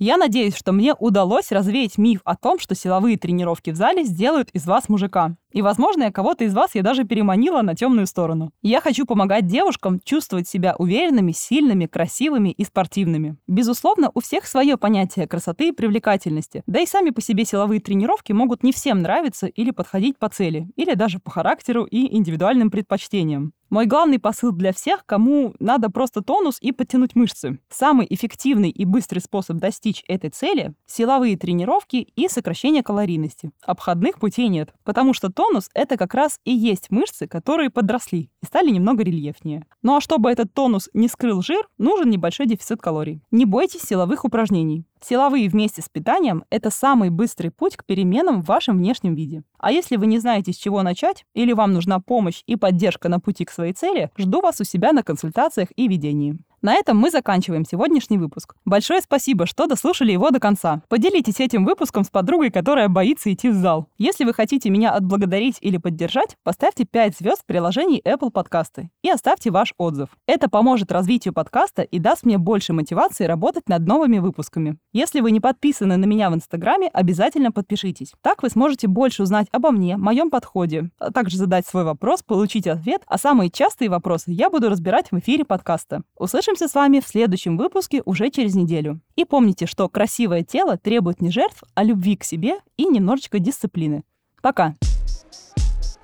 я 0.00 0.16
надеюсь, 0.16 0.56
что 0.56 0.72
мне 0.72 0.94
удалось 0.94 1.52
развеять 1.52 1.98
миф 1.98 2.22
о 2.24 2.34
том, 2.34 2.58
что 2.58 2.74
силовые 2.74 3.18
тренировки 3.18 3.70
в 3.70 3.76
зале 3.76 4.04
сделают 4.04 4.50
из 4.50 4.66
вас 4.66 4.88
мужика. 4.88 5.36
И, 5.52 5.62
возможно, 5.62 6.04
я 6.04 6.12
кого-то 6.12 6.44
из 6.44 6.54
вас 6.54 6.74
я 6.74 6.82
даже 6.82 7.04
переманила 7.04 7.62
на 7.62 7.74
темную 7.74 8.06
сторону. 8.06 8.52
Я 8.62 8.80
хочу 8.80 9.06
помогать 9.06 9.46
девушкам 9.46 10.00
чувствовать 10.04 10.48
себя 10.48 10.74
уверенными, 10.78 11.32
сильными, 11.32 11.86
красивыми 11.86 12.50
и 12.50 12.64
спортивными. 12.64 13.36
Безусловно, 13.46 14.10
у 14.14 14.20
всех 14.20 14.46
свое 14.46 14.76
понятие 14.76 15.26
красоты 15.26 15.68
и 15.68 15.72
привлекательности. 15.72 16.62
Да 16.66 16.80
и 16.80 16.86
сами 16.86 17.10
по 17.10 17.20
себе 17.20 17.44
силовые 17.44 17.80
тренировки 17.80 18.32
могут 18.32 18.62
не 18.62 18.72
всем 18.72 19.02
нравиться 19.02 19.46
или 19.46 19.70
подходить 19.70 20.18
по 20.18 20.28
цели, 20.28 20.68
или 20.76 20.94
даже 20.94 21.18
по 21.18 21.30
характеру 21.30 21.84
и 21.84 22.16
индивидуальным 22.16 22.70
предпочтениям. 22.70 23.52
Мой 23.70 23.86
главный 23.86 24.18
посыл 24.18 24.50
для 24.50 24.72
всех, 24.72 25.06
кому 25.06 25.54
надо 25.60 25.90
просто 25.90 26.22
тонус 26.22 26.58
и 26.60 26.72
подтянуть 26.72 27.14
мышцы. 27.14 27.60
Самый 27.68 28.04
эффективный 28.10 28.68
и 28.68 28.84
быстрый 28.84 29.20
способ 29.20 29.58
достичь 29.58 30.02
этой 30.08 30.30
цели– 30.30 30.74
силовые 30.86 31.36
тренировки 31.38 32.08
и 32.16 32.28
сокращение 32.28 32.82
калорийности. 32.82 33.52
Обходных 33.64 34.18
путей 34.18 34.48
нет, 34.48 34.74
потому 34.82 35.14
что 35.14 35.30
тонус— 35.40 35.70
это 35.74 35.96
как 35.96 36.12
раз 36.12 36.38
и 36.44 36.52
есть 36.52 36.90
мышцы, 36.90 37.26
которые 37.26 37.70
подросли 37.70 38.30
и 38.42 38.46
стали 38.46 38.68
немного 38.68 39.02
рельефнее. 39.02 39.64
Ну 39.80 39.96
а 39.96 40.02
чтобы 40.02 40.30
этот 40.30 40.52
тонус 40.52 40.90
не 40.92 41.08
скрыл 41.08 41.40
жир, 41.40 41.66
нужен 41.78 42.10
небольшой 42.10 42.44
дефицит 42.44 42.82
калорий. 42.82 43.22
Не 43.30 43.46
бойтесь 43.46 43.80
силовых 43.80 44.26
упражнений. 44.26 44.84
Силовые 45.02 45.48
вместе 45.48 45.80
с 45.80 45.88
питанием– 45.88 46.44
это 46.50 46.68
самый 46.68 47.08
быстрый 47.08 47.50
путь 47.50 47.78
к 47.78 47.86
переменам 47.86 48.42
в 48.42 48.48
вашем 48.48 48.76
внешнем 48.76 49.14
виде. 49.14 49.42
А 49.58 49.72
если 49.72 49.96
вы 49.96 50.08
не 50.08 50.18
знаете, 50.18 50.52
с 50.52 50.56
чего 50.56 50.82
начать, 50.82 51.24
или 51.32 51.54
вам 51.54 51.72
нужна 51.72 52.00
помощь 52.00 52.42
и 52.46 52.56
поддержка 52.56 53.08
на 53.08 53.18
пути 53.18 53.46
к 53.46 53.50
своей 53.50 53.72
цели, 53.72 54.10
жду 54.18 54.42
вас 54.42 54.60
у 54.60 54.64
себя 54.64 54.92
на 54.92 55.02
консультациях 55.02 55.68
и 55.74 55.88
ведении. 55.88 56.36
На 56.62 56.74
этом 56.74 56.98
мы 56.98 57.10
заканчиваем 57.10 57.64
сегодняшний 57.64 58.18
выпуск. 58.18 58.54
Большое 58.66 59.00
спасибо, 59.00 59.46
что 59.46 59.66
дослушали 59.66 60.12
его 60.12 60.30
до 60.30 60.40
конца. 60.40 60.82
Поделитесь 60.88 61.40
этим 61.40 61.64
выпуском 61.64 62.04
с 62.04 62.10
подругой, 62.10 62.50
которая 62.50 62.88
боится 62.88 63.32
идти 63.32 63.48
в 63.48 63.54
зал. 63.54 63.86
Если 63.96 64.24
вы 64.24 64.34
хотите 64.34 64.68
меня 64.68 64.90
отблагодарить 64.90 65.56
или 65.62 65.78
поддержать, 65.78 66.36
поставьте 66.42 66.84
5 66.84 67.16
звезд 67.16 67.42
в 67.42 67.46
приложении 67.46 68.02
Apple 68.06 68.30
Подкасты 68.30 68.90
и 69.02 69.08
оставьте 69.08 69.50
ваш 69.50 69.72
отзыв. 69.78 70.10
Это 70.26 70.50
поможет 70.50 70.92
развитию 70.92 71.32
подкаста 71.32 71.80
и 71.80 71.98
даст 71.98 72.24
мне 72.26 72.36
больше 72.36 72.74
мотивации 72.74 73.24
работать 73.24 73.66
над 73.70 73.86
новыми 73.86 74.18
выпусками. 74.18 74.76
Если 74.92 75.20
вы 75.20 75.30
не 75.30 75.40
подписаны 75.40 75.96
на 75.96 76.04
меня 76.04 76.28
в 76.28 76.34
Инстаграме, 76.34 76.88
обязательно 76.88 77.52
подпишитесь. 77.52 78.12
Так 78.20 78.42
вы 78.42 78.50
сможете 78.50 78.86
больше 78.86 79.22
узнать 79.22 79.46
обо 79.50 79.70
мне, 79.70 79.96
моем 79.96 80.28
подходе, 80.28 80.90
а 80.98 81.10
также 81.10 81.38
задать 81.38 81.66
свой 81.66 81.84
вопрос, 81.84 82.22
получить 82.22 82.66
ответ, 82.66 83.00
а 83.06 83.16
самые 83.16 83.48
частые 83.50 83.88
вопросы 83.88 84.30
я 84.32 84.50
буду 84.50 84.68
разбирать 84.68 85.10
в 85.10 85.18
эфире 85.18 85.46
подкаста. 85.46 86.02
Услышим 86.18 86.49
Услышимся 86.50 86.72
с 86.72 86.74
вами 86.74 86.98
в 86.98 87.06
следующем 87.06 87.56
выпуске 87.56 88.02
уже 88.04 88.28
через 88.28 88.56
неделю. 88.56 89.00
И 89.14 89.24
помните, 89.24 89.66
что 89.66 89.88
красивое 89.88 90.42
тело 90.42 90.76
требует 90.76 91.20
не 91.20 91.30
жертв, 91.30 91.62
а 91.76 91.84
любви 91.84 92.16
к 92.16 92.24
себе 92.24 92.56
и 92.76 92.86
немножечко 92.86 93.38
дисциплины. 93.38 94.02
Пока! 94.42 94.74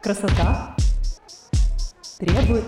Красота 0.01 0.77
требует 2.21 2.65